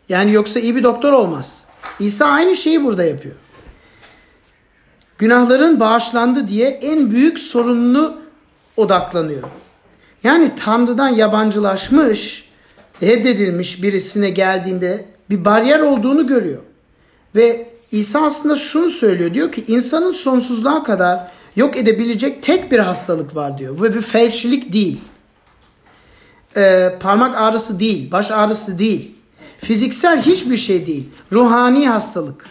Yani 0.09 0.33
yoksa 0.33 0.59
iyi 0.59 0.75
bir 0.75 0.83
doktor 0.83 1.13
olmaz. 1.13 1.65
İsa 1.99 2.25
aynı 2.25 2.55
şeyi 2.55 2.83
burada 2.83 3.03
yapıyor. 3.03 3.35
Günahların 5.17 5.79
bağışlandı 5.79 6.47
diye 6.47 6.67
en 6.69 7.11
büyük 7.11 7.39
sorununu 7.39 8.17
odaklanıyor. 8.77 9.43
Yani 10.23 10.55
Tanrı'dan 10.55 11.07
yabancılaşmış, 11.07 12.49
reddedilmiş 13.01 13.83
birisine 13.83 14.29
geldiğinde 14.29 15.05
bir 15.29 15.45
bariyer 15.45 15.79
olduğunu 15.79 16.27
görüyor. 16.27 16.61
Ve 17.35 17.69
İsa 17.91 18.21
aslında 18.21 18.55
şunu 18.55 18.89
söylüyor. 18.89 19.33
Diyor 19.33 19.51
ki 19.51 19.63
insanın 19.67 20.11
sonsuzluğa 20.11 20.83
kadar 20.83 21.36
yok 21.57 21.77
edebilecek 21.77 22.43
tek 22.43 22.71
bir 22.71 22.79
hastalık 22.79 23.35
var 23.35 23.57
diyor. 23.57 23.81
Ve 23.81 23.93
bir 23.93 24.01
felçlilik 24.01 24.73
değil. 24.73 24.97
e, 26.57 26.95
parmak 26.99 27.35
ağrısı 27.35 27.79
değil, 27.79 28.11
baş 28.11 28.31
ağrısı 28.31 28.79
değil. 28.79 29.15
Fiziksel 29.57 30.21
hiçbir 30.21 30.57
şey 30.57 30.85
değil. 30.85 31.09
Ruhani 31.31 31.89
hastalık. 31.89 32.45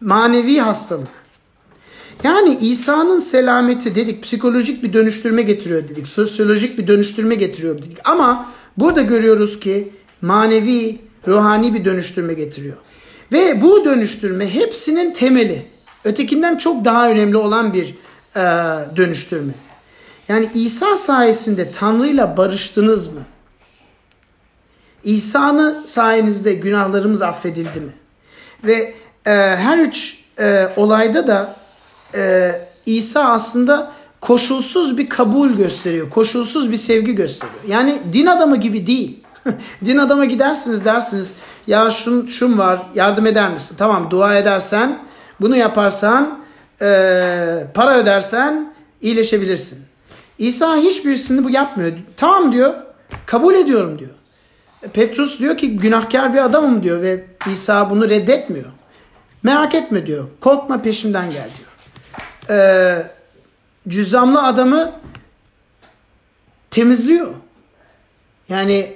Manevi 0.00 0.58
hastalık. 0.58 1.08
Yani 2.24 2.58
İsa'nın 2.60 3.18
selameti 3.18 3.94
dedik 3.94 4.22
psikolojik 4.22 4.82
bir 4.82 4.92
dönüştürme 4.92 5.42
getiriyor 5.42 5.88
dedik. 5.88 6.08
Sosyolojik 6.08 6.78
bir 6.78 6.86
dönüştürme 6.86 7.34
getiriyor 7.34 7.78
dedik. 7.78 7.98
Ama 8.04 8.52
burada 8.76 9.02
görüyoruz 9.02 9.60
ki 9.60 9.92
manevi, 10.20 11.00
ruhani 11.28 11.74
bir 11.74 11.84
dönüştürme 11.84 12.34
getiriyor. 12.34 12.76
Ve 13.32 13.62
bu 13.62 13.84
dönüştürme 13.84 14.54
hepsinin 14.54 15.12
temeli. 15.12 15.62
Ötekinden 16.04 16.56
çok 16.56 16.84
daha 16.84 17.10
önemli 17.10 17.36
olan 17.36 17.72
bir 17.72 17.94
e, 18.36 18.40
dönüştürme. 18.96 19.52
Yani 20.28 20.48
İsa 20.54 20.96
sayesinde 20.96 21.70
Tanrı'yla 21.70 22.36
barıştınız 22.36 23.12
mı? 23.12 23.20
İsa'nın 25.04 25.84
sayenizde 25.84 26.52
günahlarımız 26.52 27.22
affedildi 27.22 27.80
mi? 27.80 27.92
Ve 28.64 28.94
e, 29.26 29.30
her 29.56 29.78
üç 29.78 30.24
e, 30.38 30.68
olayda 30.76 31.26
da 31.26 31.56
e, 32.14 32.52
İsa 32.86 33.24
aslında 33.24 33.92
koşulsuz 34.20 34.98
bir 34.98 35.08
kabul 35.08 35.50
gösteriyor. 35.50 36.10
Koşulsuz 36.10 36.70
bir 36.70 36.76
sevgi 36.76 37.14
gösteriyor. 37.14 37.58
Yani 37.68 37.98
din 38.12 38.26
adamı 38.26 38.56
gibi 38.56 38.86
değil. 38.86 39.18
din 39.84 39.98
adama 39.98 40.24
gidersiniz 40.24 40.84
dersiniz 40.84 41.34
ya 41.66 41.90
şun, 41.90 42.26
şun 42.26 42.58
var 42.58 42.82
yardım 42.94 43.26
eder 43.26 43.52
misin? 43.52 43.76
Tamam 43.78 44.10
dua 44.10 44.36
edersen 44.38 44.98
bunu 45.42 45.56
yaparsan 45.56 46.44
e, 46.80 46.86
para 47.74 47.98
ödersen 47.98 48.74
iyileşebilirsin. 49.00 49.84
İsa 50.38 50.76
hiçbirisini 50.76 51.44
bu 51.44 51.50
yapmıyor. 51.50 51.92
Tamam 52.16 52.52
diyor 52.52 52.74
kabul 53.26 53.54
ediyorum 53.54 53.98
diyor. 53.98 54.10
Petrus 54.92 55.38
diyor 55.38 55.56
ki 55.56 55.76
günahkar 55.76 56.34
bir 56.34 56.44
adamım 56.44 56.82
diyor 56.82 57.02
ve 57.02 57.24
İsa 57.52 57.90
bunu 57.90 58.08
reddetmiyor. 58.08 58.70
Merak 59.42 59.74
etme 59.74 60.06
diyor. 60.06 60.28
Korkma 60.40 60.82
peşimden 60.82 61.30
gel 61.30 61.48
diyor. 61.58 61.72
Ee, 62.50 63.02
cüzzamlı 63.88 64.42
adamı 64.42 64.92
temizliyor. 66.70 67.34
Yani 68.48 68.94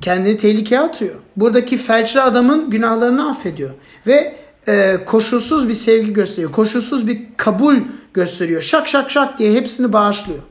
kendini 0.00 0.36
tehlikeye 0.36 0.80
atıyor. 0.80 1.14
Buradaki 1.36 1.76
felçli 1.76 2.20
adamın 2.20 2.70
günahlarını 2.70 3.30
affediyor. 3.30 3.70
Ve 4.06 4.36
e, 4.68 4.98
koşulsuz 5.06 5.68
bir 5.68 5.74
sevgi 5.74 6.12
gösteriyor. 6.12 6.52
Koşulsuz 6.52 7.06
bir 7.06 7.22
kabul 7.36 7.76
gösteriyor. 8.14 8.62
Şak 8.62 8.88
şak 8.88 9.10
şak 9.10 9.38
diye 9.38 9.52
hepsini 9.52 9.92
bağışlıyor. 9.92 10.42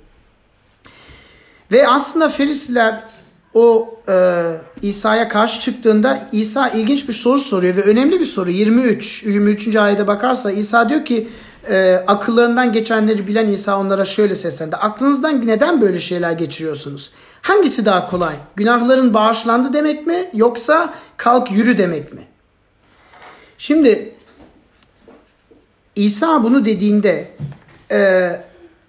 Ve 1.71 1.87
aslında 1.87 2.29
Ferisiler 2.29 3.03
o 3.53 3.95
e, 4.09 4.43
İsa'ya 4.81 5.27
karşı 5.27 5.59
çıktığında 5.59 6.29
İsa 6.31 6.69
ilginç 6.69 7.07
bir 7.07 7.13
soru 7.13 7.39
soruyor 7.39 7.75
ve 7.75 7.81
önemli 7.81 8.19
bir 8.19 8.25
soru. 8.25 8.51
23 8.51 9.23
23. 9.23 9.75
ayete 9.75 10.07
bakarsa 10.07 10.51
İsa 10.51 10.89
diyor 10.89 11.05
ki 11.05 11.29
e, 11.69 12.03
akıllarından 12.07 12.71
geçenleri 12.71 13.27
bilen 13.27 13.47
İsa 13.47 13.79
onlara 13.79 14.05
şöyle 14.05 14.35
seslendi. 14.35 14.75
Aklınızdan 14.75 15.47
neden 15.47 15.81
böyle 15.81 15.99
şeyler 15.99 16.31
geçiriyorsunuz? 16.31 17.11
Hangisi 17.41 17.85
daha 17.85 18.07
kolay? 18.07 18.33
Günahların 18.55 19.13
bağışlandı 19.13 19.73
demek 19.73 20.07
mi 20.07 20.29
yoksa 20.33 20.93
kalk 21.17 21.51
yürü 21.51 21.77
demek 21.77 22.13
mi? 22.13 22.30
Şimdi 23.61 24.15
İsa 25.95 26.43
bunu 26.43 26.65
dediğinde 26.65 27.31
e, 27.91 28.29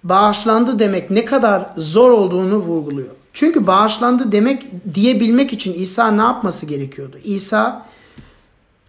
bağışlandı 0.03 0.79
demek 0.79 1.11
ne 1.11 1.25
kadar 1.25 1.69
zor 1.77 2.11
olduğunu 2.11 2.57
vurguluyor. 2.57 3.15
Çünkü 3.33 3.67
bağışlandı 3.67 4.31
demek 4.31 4.63
diyebilmek 4.93 5.53
için 5.53 5.73
İsa 5.73 6.11
ne 6.11 6.21
yapması 6.21 6.65
gerekiyordu? 6.65 7.17
İsa 7.23 7.85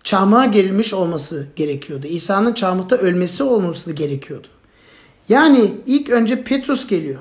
çarmıha 0.05 0.45
gerilmiş 0.45 0.95
olması 0.95 1.49
gerekiyordu. 1.57 2.07
İsa'nın 2.07 2.53
çarmıhta 2.53 2.97
ölmesi 2.97 3.43
olması 3.43 3.93
gerekiyordu. 3.93 4.49
Yani 5.29 5.75
ilk 5.87 6.11
önce 6.11 6.45
Petrus 6.45 6.87
geliyor. 6.87 7.21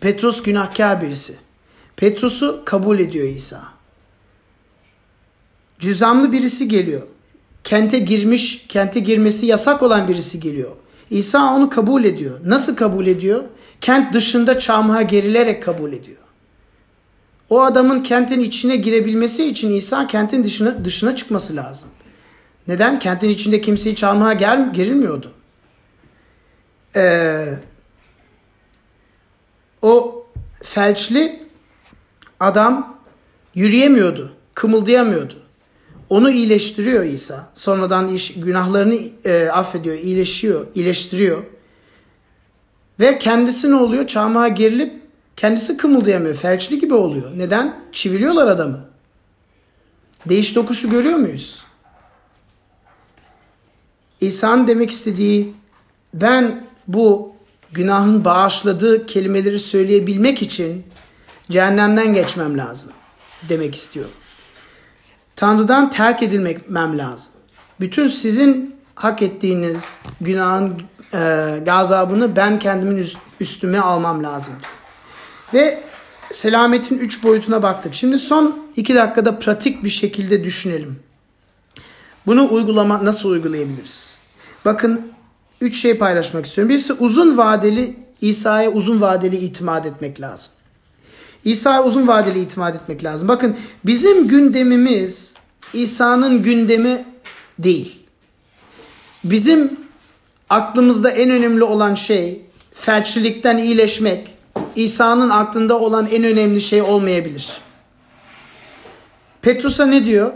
Petrus 0.00 0.42
günahkar 0.42 1.02
birisi. 1.02 1.36
Petrus'u 1.96 2.62
kabul 2.64 2.98
ediyor 2.98 3.28
İsa. 3.28 3.62
Cüzamlı 5.78 6.32
birisi 6.32 6.68
geliyor. 6.68 7.02
Kente 7.64 7.98
girmiş, 7.98 8.66
kente 8.68 9.00
girmesi 9.00 9.46
yasak 9.46 9.82
olan 9.82 10.08
birisi 10.08 10.40
geliyor. 10.40 10.70
İsa 11.10 11.54
onu 11.54 11.70
kabul 11.70 12.04
ediyor. 12.04 12.38
Nasıl 12.44 12.76
kabul 12.76 13.06
ediyor? 13.06 13.44
Kent 13.80 14.14
dışında 14.14 14.58
çarmıha 14.58 15.02
gerilerek 15.02 15.62
kabul 15.62 15.92
ediyor. 15.92 16.18
O 17.50 17.62
adamın 17.62 18.00
kentin 18.02 18.40
içine 18.40 18.76
girebilmesi 18.76 19.44
için 19.44 19.70
İsa 19.70 20.06
kentin 20.06 20.44
dışına, 20.44 20.84
dışına 20.84 21.16
çıkması 21.16 21.56
lazım. 21.56 21.88
Neden? 22.68 22.98
Kentin 22.98 23.28
içinde 23.28 23.60
kimseyi 23.60 23.94
çarmıha 23.94 24.32
gel, 24.32 24.72
gerilmiyordu. 24.72 25.32
Ee, 26.96 27.54
o 29.82 30.26
felçli 30.62 31.46
adam 32.40 32.98
yürüyemiyordu, 33.54 34.36
kımıldayamıyordu. 34.54 35.41
Onu 36.12 36.30
iyileştiriyor 36.30 37.04
İsa. 37.04 37.50
Sonradan 37.54 38.08
iş, 38.08 38.34
günahlarını 38.34 38.98
e, 39.24 39.48
affediyor, 39.48 39.96
iyileşiyor, 39.96 40.66
iyileştiriyor. 40.74 41.42
Ve 43.00 43.18
kendisi 43.18 43.70
ne 43.70 43.74
oluyor? 43.74 44.06
Çarmıha 44.06 44.48
gerilip 44.48 45.02
kendisi 45.36 45.76
kımıldayamıyor. 45.76 46.34
Felçli 46.34 46.80
gibi 46.80 46.94
oluyor. 46.94 47.38
Neden? 47.38 47.84
Çiviliyorlar 47.92 48.48
adamı. 48.48 48.84
Değiş 50.28 50.56
dokuşu 50.56 50.90
görüyor 50.90 51.18
muyuz? 51.18 51.64
İsa'nın 54.20 54.66
demek 54.66 54.90
istediği 54.90 55.54
ben 56.14 56.66
bu 56.88 57.32
günahın 57.72 58.24
bağışladığı 58.24 59.06
kelimeleri 59.06 59.58
söyleyebilmek 59.58 60.42
için 60.42 60.84
cehennemden 61.50 62.14
geçmem 62.14 62.58
lazım 62.58 62.90
demek 63.48 63.74
istiyor. 63.74 64.06
Tanrı'dan 65.36 65.90
terk 65.90 66.22
edilmem 66.22 66.98
lazım. 66.98 67.32
Bütün 67.80 68.08
sizin 68.08 68.76
hak 68.94 69.22
ettiğiniz 69.22 70.00
günahın 70.20 70.82
e, 71.14 71.58
gazabını 71.66 72.36
ben 72.36 72.58
kendimin 72.58 73.06
üstüme 73.40 73.78
almam 73.78 74.24
lazım. 74.24 74.54
Ve 75.54 75.82
selametin 76.32 76.98
üç 76.98 77.24
boyutuna 77.24 77.62
baktık. 77.62 77.94
Şimdi 77.94 78.18
son 78.18 78.66
iki 78.76 78.94
dakikada 78.94 79.38
pratik 79.38 79.84
bir 79.84 79.88
şekilde 79.88 80.44
düşünelim. 80.44 81.00
Bunu 82.26 82.52
uygulama 82.52 83.04
nasıl 83.04 83.28
uygulayabiliriz? 83.28 84.18
Bakın 84.64 85.12
üç 85.60 85.76
şey 85.80 85.98
paylaşmak 85.98 86.46
istiyorum. 86.46 86.68
Birisi 86.68 86.92
uzun 86.92 87.38
vadeli 87.38 87.96
İsa'ya 88.20 88.70
uzun 88.70 89.00
vadeli 89.00 89.36
itimat 89.36 89.86
etmek 89.86 90.20
lazım. 90.20 90.52
İsa'ya 91.44 91.84
uzun 91.84 92.08
vadeli 92.08 92.40
itimat 92.40 92.76
etmek 92.76 93.04
lazım. 93.04 93.28
Bakın 93.28 93.56
bizim 93.84 94.28
gündemimiz 94.28 95.34
İsa'nın 95.72 96.42
gündemi 96.42 97.04
değil. 97.58 97.98
Bizim 99.24 99.80
aklımızda 100.50 101.10
en 101.10 101.30
önemli 101.30 101.64
olan 101.64 101.94
şey 101.94 102.42
felçlilikten 102.74 103.58
iyileşmek, 103.58 104.28
İsa'nın 104.76 105.30
aklında 105.30 105.80
olan 105.80 106.08
en 106.12 106.24
önemli 106.24 106.60
şey 106.60 106.82
olmayabilir. 106.82 107.60
Petrus'a 109.42 109.86
ne 109.86 110.04
diyor? 110.04 110.32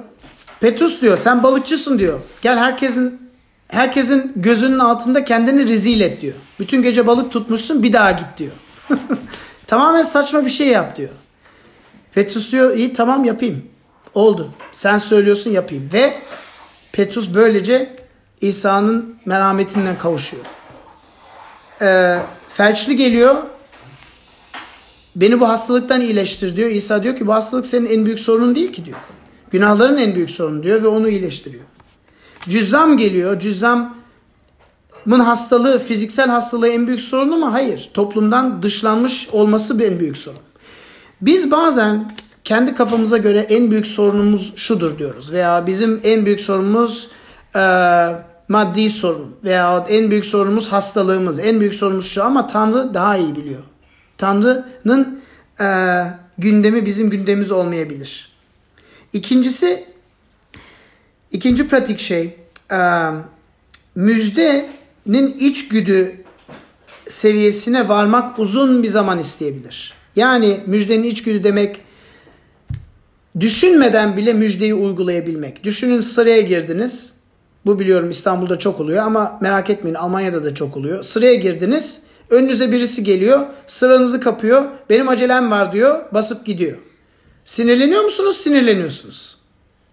Petrus 0.60 1.02
diyor 1.02 1.16
sen 1.16 1.42
balıkçısın 1.42 1.98
diyor. 1.98 2.20
Gel 2.42 2.58
herkesin 2.58 3.20
herkesin 3.68 4.32
gözünün 4.36 4.78
altında 4.78 5.24
kendini 5.24 5.68
rezil 5.68 6.00
et 6.00 6.22
diyor. 6.22 6.34
Bütün 6.60 6.82
gece 6.82 7.06
balık 7.06 7.32
tutmuşsun 7.32 7.82
bir 7.82 7.92
daha 7.92 8.10
git 8.12 8.26
diyor. 8.38 8.52
Tamamen 9.66 10.02
saçma 10.02 10.44
bir 10.44 10.50
şey 10.50 10.68
yap 10.68 10.96
diyor. 10.96 11.10
Petrus 12.12 12.52
diyor 12.52 12.76
iyi 12.76 12.92
tamam 12.92 13.24
yapayım. 13.24 13.64
Oldu. 14.14 14.50
Sen 14.72 14.98
söylüyorsun 14.98 15.50
yapayım. 15.50 15.90
Ve 15.92 16.18
Petrus 16.92 17.34
böylece 17.34 17.96
İsa'nın 18.40 19.16
merhametinden 19.24 19.98
kavuşuyor. 19.98 20.44
Ee, 21.82 22.18
felçli 22.48 22.96
geliyor. 22.96 23.36
Beni 25.16 25.40
bu 25.40 25.48
hastalıktan 25.48 26.00
iyileştir 26.00 26.56
diyor. 26.56 26.70
İsa 26.70 27.02
diyor 27.02 27.16
ki 27.16 27.26
bu 27.26 27.32
hastalık 27.32 27.66
senin 27.66 27.86
en 27.86 28.06
büyük 28.06 28.20
sorunun 28.20 28.54
değil 28.54 28.72
ki 28.72 28.84
diyor. 28.84 28.98
Günahların 29.50 29.98
en 29.98 30.14
büyük 30.14 30.30
sorunu 30.30 30.62
diyor 30.62 30.82
ve 30.82 30.88
onu 30.88 31.08
iyileştiriyor. 31.08 31.64
Cüzzam 32.48 32.96
geliyor. 32.96 33.40
Cüzzamın 35.06 35.24
hastalığı, 35.24 35.78
fiziksel 35.78 36.30
hastalığı 36.30 36.68
en 36.68 36.86
büyük 36.86 37.00
sorunu 37.00 37.36
mu? 37.36 37.52
Hayır. 37.52 37.90
Toplumdan 37.94 38.62
dışlanmış 38.62 39.28
olması 39.32 39.84
en 39.84 40.00
büyük 40.00 40.18
sorun. 40.18 40.40
Biz 41.20 41.50
bazen 41.50 42.14
kendi 42.44 42.74
kafamıza 42.74 43.16
göre 43.16 43.40
en 43.40 43.70
büyük 43.70 43.86
sorunumuz 43.86 44.56
şudur 44.56 44.98
diyoruz. 44.98 45.32
Veya 45.32 45.66
bizim 45.66 46.00
en 46.04 46.26
büyük 46.26 46.40
sorunumuz 46.40 47.10
e, 47.56 47.60
maddi 48.48 48.90
sorun. 48.90 49.36
Veya 49.44 49.86
en 49.88 50.10
büyük 50.10 50.24
sorunumuz 50.24 50.72
hastalığımız. 50.72 51.38
En 51.40 51.60
büyük 51.60 51.74
sorunumuz 51.74 52.06
şu 52.06 52.24
ama 52.24 52.46
Tanrı 52.46 52.94
daha 52.94 53.16
iyi 53.16 53.36
biliyor. 53.36 53.62
Tanrı'nın 54.18 55.20
e, 55.60 55.66
gündemi 56.38 56.86
bizim 56.86 57.10
gündemimiz 57.10 57.52
olmayabilir. 57.52 58.32
İkincisi, 59.12 59.84
ikinci 61.30 61.68
pratik 61.68 61.98
şey, 61.98 62.36
e, 62.72 62.78
müjdenin 63.94 64.76
içgüdü 65.36 66.24
seviyesine 67.06 67.88
varmak 67.88 68.38
uzun 68.38 68.82
bir 68.82 68.88
zaman 68.88 69.18
isteyebilir. 69.18 69.94
Yani 70.16 70.60
müjdenin 70.66 71.02
içgüdü 71.04 71.44
demek 71.44 71.80
düşünmeden 73.40 74.16
bile 74.16 74.32
müjdeyi 74.32 74.74
uygulayabilmek. 74.74 75.64
Düşünün 75.64 76.00
sıraya 76.00 76.40
girdiniz. 76.40 77.14
Bu 77.66 77.78
biliyorum 77.78 78.10
İstanbul'da 78.10 78.58
çok 78.58 78.80
oluyor 78.80 79.04
ama 79.04 79.38
merak 79.40 79.70
etmeyin 79.70 79.94
Almanya'da 79.94 80.44
da 80.44 80.54
çok 80.54 80.76
oluyor. 80.76 81.02
Sıraya 81.02 81.34
girdiniz. 81.34 82.02
Önünüze 82.30 82.72
birisi 82.72 83.04
geliyor. 83.04 83.46
Sıranızı 83.66 84.20
kapıyor. 84.20 84.64
Benim 84.90 85.08
acelem 85.08 85.50
var 85.50 85.72
diyor. 85.72 86.04
Basıp 86.14 86.46
gidiyor. 86.46 86.78
Sinirleniyor 87.44 88.04
musunuz? 88.04 88.36
Sinirleniyorsunuz. 88.36 89.36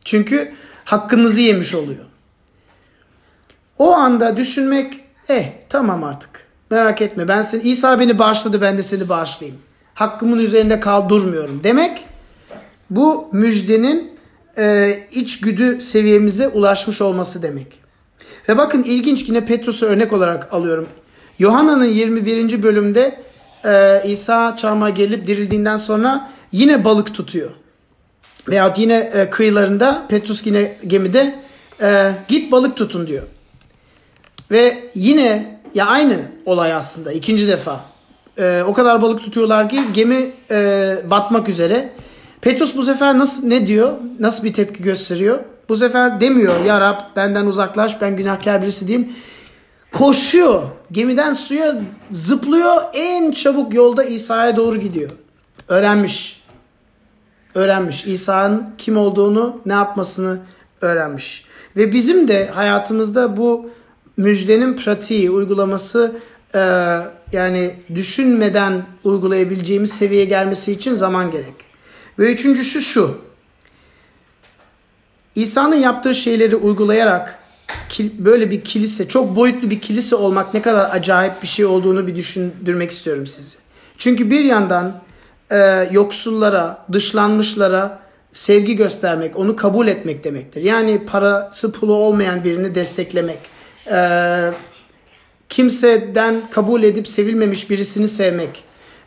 Çünkü 0.06 0.52
hakkınızı 0.86 1.42
yemiş 1.42 1.76
oluyor. 1.76 2.06
O 3.78 3.92
anda 3.94 4.38
düşünmek 4.38 5.03
eh 5.30 5.46
tamam 5.70 6.04
artık. 6.04 6.30
Merak 6.70 7.02
etme 7.02 7.28
ben 7.28 7.42
seni 7.42 7.62
İsa 7.62 8.00
beni 8.00 8.20
bağışladı 8.20 8.62
ben 8.62 8.78
de 8.78 8.84
seni 8.84 9.10
bağışlayayım. 9.10 9.62
Hakkımın 9.94 10.40
üzerinde 10.40 10.80
kal 10.80 11.10
durmuyorum 11.10 11.62
demek 11.64 12.06
bu 12.90 13.30
müjdenin 13.32 14.14
e, 14.58 15.00
içgüdü 15.12 15.82
seviyemize 15.82 16.48
ulaşmış 16.48 17.02
olması 17.02 17.44
demek. 17.44 17.68
Ve 18.50 18.58
bakın 18.58 18.84
ilginç 18.84 19.28
yine 19.28 19.46
Petrus'u 19.46 19.86
örnek 19.86 20.14
olarak 20.14 20.54
alıyorum. 20.54 20.88
Yohanna'nın 21.40 21.86
21. 21.86 22.64
bölümde 22.64 23.20
e, 23.66 24.02
İsa 24.06 24.58
çarmıha 24.58 24.90
gelip 24.90 25.28
dirildiğinden 25.28 25.78
sonra 25.78 26.30
yine 26.52 26.86
balık 26.86 27.14
tutuyor. 27.14 27.52
Veyahut 28.50 28.80
yine 28.80 29.12
e, 29.14 29.30
kıyılarında 29.30 30.06
Petrus 30.10 30.46
yine 30.46 30.76
gemide 30.88 31.36
e, 31.82 32.12
git 32.28 32.52
balık 32.52 32.78
tutun 32.78 33.08
diyor. 33.08 33.24
Ve 34.54 34.84
yine 34.96 35.60
ya 35.74 35.86
aynı 35.86 36.20
olay 36.46 36.74
aslında 36.74 37.12
ikinci 37.12 37.48
defa. 37.48 37.86
E, 38.38 38.64
o 38.68 38.74
kadar 38.74 39.02
balık 39.02 39.24
tutuyorlar 39.24 39.70
ki 39.70 39.82
gemi 39.94 40.26
e, 40.52 40.96
batmak 41.10 41.50
üzere. 41.50 41.94
Petrus 42.42 42.76
bu 42.76 42.84
sefer 42.84 43.18
nasıl 43.18 43.48
ne 43.48 43.68
diyor? 43.68 43.94
Nasıl 44.20 44.44
bir 44.44 44.54
tepki 44.54 44.84
gösteriyor? 44.84 45.40
Bu 45.70 45.76
sefer 45.76 46.20
demiyor 46.20 46.66
ya 46.66 46.82
Rab 46.82 47.00
benden 47.16 47.46
uzaklaş 47.46 48.02
ben 48.02 48.18
günahkar 48.18 48.62
birisi 48.62 48.88
diyeyim. 48.88 49.14
Koşuyor. 49.92 50.64
Gemiden 50.92 51.34
suya 51.34 51.82
zıplıyor. 52.12 52.82
En 52.94 53.32
çabuk 53.32 53.74
yolda 53.74 54.04
İsa'ya 54.04 54.58
doğru 54.58 54.78
gidiyor. 54.78 55.12
Öğrenmiş. 55.68 56.44
Öğrenmiş. 57.56 58.06
İsa'nın 58.06 58.70
kim 58.78 58.98
olduğunu, 58.98 59.62
ne 59.66 59.74
yapmasını 59.74 60.40
öğrenmiş. 60.82 61.46
Ve 61.78 61.92
bizim 61.92 62.28
de 62.28 62.48
hayatımızda 62.48 63.38
bu 63.38 63.70
müjdenin 64.18 64.74
pratiği, 64.74 65.32
uygulaması 65.32 66.16
e, 66.56 66.60
yani 67.32 67.76
düşünmeden 67.96 68.86
uygulayabileceğimiz 69.04 69.94
seviyeye 69.94 70.26
gelmesi 70.26 70.72
için 70.72 70.94
zaman 70.94 71.32
gerek. 71.32 71.56
Ve 72.20 72.34
üçüncüsü 72.34 72.82
şu. 72.82 73.18
İsa'nın 75.36 75.76
yaptığı 75.76 76.16
şeyleri 76.16 76.56
uygulayarak 76.56 77.40
böyle 78.00 78.52
bir 78.52 78.62
kilise, 78.62 79.08
çok 79.08 79.36
boyutlu 79.36 79.70
bir 79.70 79.80
kilise 79.80 80.16
olmak 80.16 80.54
ne 80.54 80.62
kadar 80.62 80.90
acayip 80.92 81.42
bir 81.42 81.48
şey 81.48 81.66
olduğunu 81.66 82.08
bir 82.08 82.16
düşündürmek 82.16 82.92
istiyorum 82.92 83.28
sizi. 83.28 83.58
Çünkü 83.98 84.30
bir 84.30 84.44
yandan 84.44 85.02
e, 85.52 85.90
yoksullara, 85.92 86.86
dışlanmışlara 86.92 88.00
sevgi 88.32 88.76
göstermek, 88.76 89.38
onu 89.38 89.56
kabul 89.56 89.88
etmek 89.88 90.24
demektir. 90.24 90.62
Yani 90.62 91.06
parası 91.06 91.72
pulu 91.72 91.94
olmayan 91.94 92.44
birini 92.44 92.76
desteklemek. 92.76 93.40
E, 93.92 94.50
kimseden 95.50 96.36
kabul 96.52 96.84
edip 96.84 97.08
sevilmemiş 97.08 97.70
birisini 97.70 98.08
sevmek. 98.08 98.64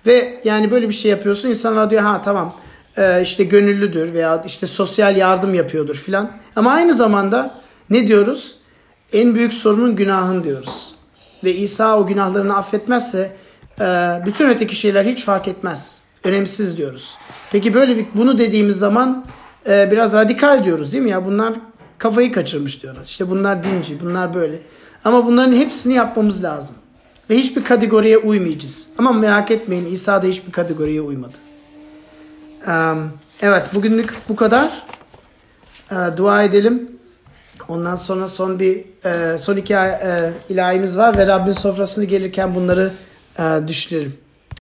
Ve 0.06 0.40
yani 0.44 0.70
böyle 0.70 0.88
bir 0.88 0.94
şey 0.94 1.10
yapıyorsun 1.10 1.48
insanlar 1.48 1.90
diyor 1.90 2.02
ha 2.02 2.22
tamam 2.22 2.54
e, 2.96 3.22
işte 3.22 3.44
gönüllüdür 3.44 4.14
veya 4.14 4.42
işte 4.46 4.66
sosyal 4.66 5.16
yardım 5.16 5.54
yapıyordur 5.54 5.94
filan. 5.94 6.30
Ama 6.56 6.70
aynı 6.70 6.94
zamanda 6.94 7.60
ne 7.90 8.06
diyoruz? 8.06 8.56
En 9.12 9.34
büyük 9.34 9.54
sorunun 9.54 9.96
günahın 9.96 10.44
diyoruz. 10.44 10.94
Ve 11.44 11.54
İsa 11.54 11.98
o 11.98 12.06
günahlarını 12.06 12.56
affetmezse 12.56 13.36
e, 13.80 13.84
bütün 14.26 14.48
öteki 14.48 14.76
şeyler 14.76 15.04
hiç 15.04 15.24
fark 15.24 15.48
etmez. 15.48 16.04
Önemsiz 16.24 16.76
diyoruz. 16.76 17.18
Peki 17.52 17.74
böyle 17.74 17.96
bir 17.96 18.06
bunu 18.14 18.38
dediğimiz 18.38 18.78
zaman 18.78 19.24
e, 19.68 19.90
biraz 19.90 20.14
radikal 20.14 20.64
diyoruz 20.64 20.92
değil 20.92 21.04
mi 21.04 21.10
ya? 21.10 21.24
Bunlar 21.24 21.54
kafayı 21.98 22.32
kaçırmış 22.32 22.82
diyoruz. 22.82 23.08
İşte 23.08 23.30
bunlar 23.30 23.64
dinci, 23.64 24.00
bunlar 24.00 24.34
böyle. 24.34 24.58
Ama 25.04 25.26
bunların 25.26 25.52
hepsini 25.52 25.94
yapmamız 25.94 26.44
lazım. 26.44 26.76
Ve 27.30 27.38
hiçbir 27.38 27.64
kategoriye 27.64 28.18
uymayacağız. 28.18 28.88
Ama 28.98 29.12
merak 29.12 29.50
etmeyin 29.50 29.86
İsa 29.86 30.22
da 30.22 30.26
hiçbir 30.26 30.52
kategoriye 30.52 31.00
uymadı. 31.00 31.36
Evet 33.42 33.74
bugünlük 33.74 34.14
bu 34.28 34.36
kadar. 34.36 34.86
Dua 36.16 36.42
edelim. 36.42 36.90
Ondan 37.68 37.96
sonra 37.96 38.28
son 38.28 38.58
bir 38.60 38.84
son 39.38 39.56
iki 39.56 39.74
ilahimiz 40.48 40.98
var 40.98 41.16
ve 41.16 41.26
Rabbin 41.26 41.52
sofrasını 41.52 42.04
gelirken 42.04 42.54
bunları 42.54 42.92
düşünelim. 43.68 44.16